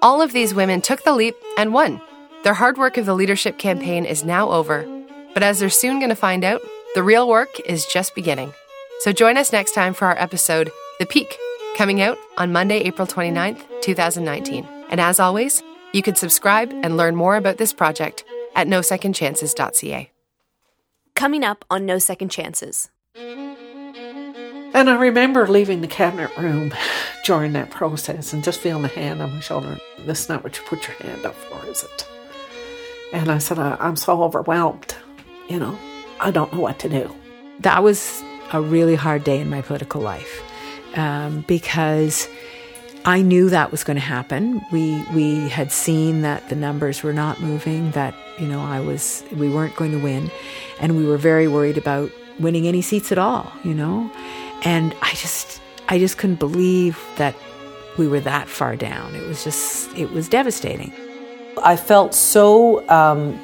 All 0.03 0.20
of 0.20 0.33
these 0.33 0.53
women 0.53 0.81
took 0.81 1.05
the 1.05 1.14
leap 1.14 1.37
and 1.57 1.73
won. 1.73 2.01
Their 2.42 2.55
hard 2.55 2.79
work 2.79 2.96
of 2.96 3.07
the 3.07 3.14
leadership 3.14 3.59
campaign 3.59 4.05
is 4.05 4.25
now 4.25 4.51
over, 4.51 4.85
but 5.33 5.44
as 5.44 5.61
they're 5.61 5.70
soon 5.70 6.01
going 6.01 6.09
to 6.09 6.16
find 6.16 6.42
out, 6.42 6.62
the 6.96 7.05
real 7.05 7.29
work 7.29 7.61
is 7.61 7.87
just 7.87 8.16
beginning. 8.16 8.53
So 9.03 9.12
join 9.12 9.37
us 9.37 9.53
next 9.53 9.73
time 9.73 9.94
for 9.94 10.09
our 10.09 10.18
episode, 10.18 10.73
The 10.99 11.07
Peak, 11.07 11.38
coming 11.77 12.03
out 12.03 12.18
on 12.37 12.51
Monday, 12.51 12.79
April 12.79 13.07
29th, 13.07 13.62
2019. 13.83 14.66
And 14.90 15.01
as 15.01 15.20
always, 15.20 15.62
you 15.92 16.03
can 16.03 16.14
subscribe 16.14 16.72
and 16.83 16.96
learn 16.96 17.16
more 17.16 17.37
about 17.37 17.59
this 17.59 17.72
project 17.72 18.24
at 18.55 18.66
nosecondchances.ca. 18.66 20.11
Coming 21.14 21.44
up 21.44 21.64
on 21.70 21.87
No 21.87 21.98
Second 21.98 22.31
Chances. 22.31 22.90
And 24.72 24.88
I 24.88 24.94
remember 24.94 25.48
leaving 25.48 25.81
the 25.81 25.88
cabinet 25.88 26.31
room 26.38 26.72
during 27.24 27.53
that 27.55 27.70
process 27.70 28.33
and 28.33 28.44
just 28.44 28.61
feeling 28.61 28.85
a 28.85 28.88
hand 28.88 29.20
on 29.20 29.35
my 29.35 29.40
shoulder. 29.40 29.79
This 30.07 30.22
is 30.22 30.29
not 30.29 30.44
what 30.44 30.57
you 30.57 30.62
put 30.64 30.87
your 30.87 30.96
hand 30.98 31.26
up 31.26 31.35
for, 31.35 31.66
is 31.66 31.83
it? 31.83 32.09
And 33.12 33.31
I 33.31 33.38
said, 33.38 33.59
I, 33.59 33.76
I'm 33.81 33.96
so 33.96 34.22
overwhelmed. 34.22 34.94
You 35.48 35.59
know, 35.59 35.79
I 36.20 36.31
don't 36.31 36.53
know 36.53 36.61
what 36.61 36.79
to 36.81 36.88
do. 36.88 37.14
That 37.61 37.83
was 37.83 38.22
a 38.53 38.61
really 38.61 38.94
hard 38.94 39.24
day 39.24 39.40
in 39.40 39.50
my 39.50 39.62
political 39.62 40.00
life 40.00 40.42
um, 40.94 41.44
because 41.48 42.29
I 43.04 43.22
knew 43.22 43.48
that 43.48 43.70
was 43.70 43.82
going 43.82 43.96
to 43.96 44.02
happen. 44.02 44.64
We 44.70 45.02
we 45.14 45.48
had 45.48 45.72
seen 45.72 46.22
that 46.22 46.48
the 46.48 46.56
numbers 46.56 47.02
were 47.02 47.12
not 47.14 47.40
moving. 47.40 47.90
That 47.92 48.14
you 48.38 48.46
know 48.46 48.60
I 48.60 48.80
was 48.80 49.24
we 49.32 49.48
weren't 49.48 49.74
going 49.76 49.92
to 49.92 49.98
win, 49.98 50.30
and 50.80 50.96
we 50.96 51.06
were 51.06 51.16
very 51.16 51.48
worried 51.48 51.78
about 51.78 52.10
winning 52.38 52.66
any 52.66 52.82
seats 52.82 53.10
at 53.10 53.18
all. 53.18 53.50
You 53.64 53.74
know, 53.74 54.10
and 54.64 54.94
I 55.00 55.10
just 55.14 55.60
I 55.88 55.98
just 55.98 56.18
couldn't 56.18 56.38
believe 56.38 57.02
that 57.16 57.34
we 57.96 58.06
were 58.06 58.20
that 58.20 58.48
far 58.48 58.76
down. 58.76 59.14
It 59.14 59.26
was 59.26 59.44
just 59.44 59.96
it 59.96 60.10
was 60.10 60.28
devastating. 60.28 60.92
I 61.62 61.76
felt 61.76 62.14
so 62.14 62.88
um, 62.88 63.38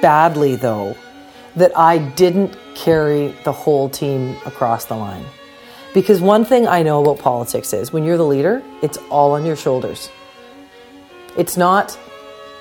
badly, 0.00 0.56
though, 0.56 0.96
that 1.56 1.76
I 1.76 1.98
didn't 1.98 2.56
carry 2.74 3.34
the 3.44 3.52
whole 3.52 3.88
team 3.88 4.36
across 4.46 4.84
the 4.86 4.96
line. 4.96 5.24
Because 5.94 6.20
one 6.20 6.44
thing 6.44 6.68
I 6.68 6.82
know 6.82 7.02
about 7.02 7.18
politics 7.18 7.72
is 7.72 7.92
when 7.92 8.04
you're 8.04 8.18
the 8.18 8.26
leader, 8.26 8.62
it's 8.82 8.98
all 9.10 9.32
on 9.32 9.46
your 9.46 9.56
shoulders. 9.56 10.10
It's 11.36 11.56
not, 11.56 11.98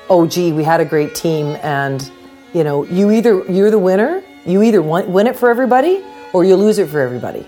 oh, 0.10 0.26
gee, 0.28 0.52
we 0.54 0.64
had 0.64 0.80
a 0.80 0.86
great 0.86 1.14
team, 1.14 1.58
and 1.62 2.10
you 2.54 2.64
know, 2.64 2.86
you 2.86 3.12
either 3.12 3.44
you're 3.52 3.72
the 3.72 3.80
winner, 3.80 4.24
you 4.46 4.64
either 4.64 4.82
win 4.82 5.28
it 5.28 5.36
for 5.36 5.50
everybody, 5.50 6.04
or 6.34 6.46
you 6.46 6.56
lose 6.56 6.78
it 6.78 6.90
for 6.90 7.00
everybody. 7.02 7.46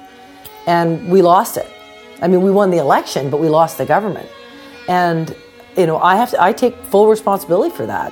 And 0.67 1.09
we 1.09 1.21
lost 1.21 1.57
it. 1.57 1.67
I 2.21 2.27
mean, 2.27 2.41
we 2.41 2.51
won 2.51 2.69
the 2.69 2.77
election, 2.77 3.29
but 3.29 3.39
we 3.39 3.47
lost 3.47 3.77
the 3.77 3.85
government. 3.85 4.29
And 4.87 5.33
you 5.77 5.85
know, 5.85 5.97
I 5.99 6.17
have 6.17 6.31
to, 6.31 6.43
I 6.43 6.51
take 6.51 6.75
full 6.85 7.07
responsibility 7.07 7.73
for 7.73 7.85
that. 7.85 8.11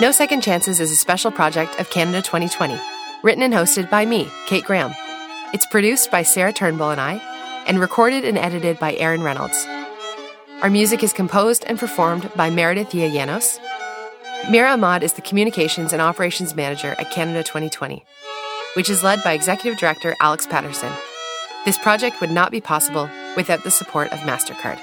No 0.00 0.12
Second 0.12 0.42
Chances 0.42 0.80
is 0.80 0.90
a 0.90 0.96
special 0.96 1.30
project 1.30 1.78
of 1.80 1.90
Canada 1.90 2.22
2020, 2.22 2.78
written 3.22 3.42
and 3.42 3.52
hosted 3.52 3.90
by 3.90 4.06
me, 4.06 4.30
Kate 4.46 4.64
Graham. 4.64 4.92
It's 5.52 5.66
produced 5.66 6.10
by 6.10 6.22
Sarah 6.22 6.52
Turnbull 6.52 6.90
and 6.90 7.00
I, 7.00 7.20
and 7.66 7.80
recorded 7.80 8.24
and 8.24 8.38
edited 8.38 8.78
by 8.78 8.94
Aaron 8.94 9.22
Reynolds. 9.22 9.66
Our 10.62 10.70
music 10.70 11.02
is 11.02 11.12
composed 11.12 11.64
and 11.66 11.78
performed 11.78 12.30
by 12.36 12.50
Meredith 12.50 12.90
Yanos. 12.90 13.58
Mira 14.50 14.72
Ahmad 14.72 15.02
is 15.02 15.14
the 15.14 15.22
Communications 15.22 15.92
and 15.92 16.00
Operations 16.00 16.54
Manager 16.54 16.94
at 16.98 17.10
Canada 17.10 17.42
2020 17.42 18.04
which 18.74 18.90
is 18.90 19.02
led 19.02 19.22
by 19.24 19.32
Executive 19.32 19.78
Director 19.78 20.14
Alex 20.20 20.46
Patterson. 20.46 20.92
This 21.64 21.78
project 21.78 22.20
would 22.20 22.30
not 22.30 22.52
be 22.52 22.60
possible 22.60 23.08
without 23.36 23.64
the 23.64 23.72
support 23.72 24.12
of 24.12 24.20
MasterCard. 24.20 24.80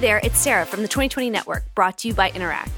There, 0.00 0.20
it's 0.22 0.38
Sarah 0.38 0.64
from 0.64 0.80
the 0.80 0.88
2020 0.88 1.28
Network, 1.28 1.62
brought 1.74 1.98
to 1.98 2.08
you 2.08 2.14
by 2.14 2.30
Interac. 2.30 2.70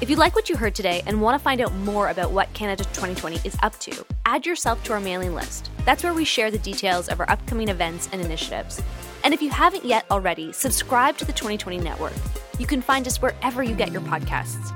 If 0.00 0.08
you 0.08 0.16
like 0.16 0.34
what 0.34 0.48
you 0.48 0.56
heard 0.56 0.74
today 0.74 1.02
and 1.06 1.20
want 1.20 1.38
to 1.38 1.42
find 1.42 1.60
out 1.60 1.74
more 1.74 2.08
about 2.08 2.32
what 2.32 2.50
Canada 2.54 2.82
2020 2.84 3.40
is 3.44 3.58
up 3.62 3.78
to, 3.80 4.06
add 4.24 4.46
yourself 4.46 4.82
to 4.84 4.94
our 4.94 5.00
mailing 5.00 5.34
list. 5.34 5.70
That's 5.84 6.02
where 6.02 6.14
we 6.14 6.24
share 6.24 6.50
the 6.50 6.58
details 6.58 7.08
of 7.08 7.20
our 7.20 7.28
upcoming 7.30 7.68
events 7.68 8.08
and 8.10 8.22
initiatives. 8.22 8.82
And 9.22 9.34
if 9.34 9.42
you 9.42 9.50
haven't 9.50 9.84
yet 9.84 10.06
already, 10.10 10.50
subscribe 10.50 11.18
to 11.18 11.26
the 11.26 11.32
2020 11.34 11.78
Network. 11.78 12.14
You 12.58 12.66
can 12.66 12.80
find 12.80 13.06
us 13.06 13.20
wherever 13.20 13.62
you 13.62 13.74
get 13.74 13.92
your 13.92 14.02
podcasts. 14.02 14.74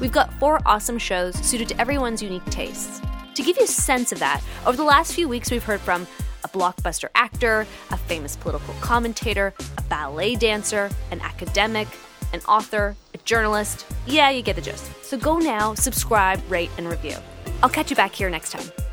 We've 0.00 0.12
got 0.12 0.32
four 0.34 0.60
awesome 0.66 0.98
shows 0.98 1.36
suited 1.36 1.68
to 1.68 1.80
everyone's 1.80 2.22
unique 2.22 2.44
tastes. 2.46 3.00
To 3.34 3.42
give 3.42 3.56
you 3.56 3.64
a 3.64 3.68
sense 3.68 4.12
of 4.12 4.18
that, 4.18 4.42
over 4.66 4.76
the 4.76 4.84
last 4.84 5.14
few 5.14 5.26
weeks, 5.26 5.50
we've 5.50 5.64
heard 5.64 5.80
from 5.80 6.06
blockbuster 6.54 7.08
actor, 7.14 7.66
a 7.90 7.96
famous 7.96 8.36
political 8.36 8.74
commentator, 8.80 9.52
a 9.76 9.82
ballet 9.82 10.36
dancer, 10.36 10.88
an 11.10 11.20
academic, 11.20 11.88
an 12.32 12.40
author, 12.48 12.96
a 13.12 13.18
journalist. 13.18 13.84
Yeah, 14.06 14.30
you 14.30 14.42
get 14.42 14.56
the 14.56 14.62
gist. 14.62 14.90
So 15.04 15.18
go 15.18 15.38
now, 15.38 15.74
subscribe, 15.74 16.40
rate, 16.48 16.70
and 16.78 16.88
review. 16.88 17.16
I'll 17.62 17.68
catch 17.68 17.90
you 17.90 17.96
back 17.96 18.14
here 18.14 18.30
next 18.30 18.52
time. 18.52 18.83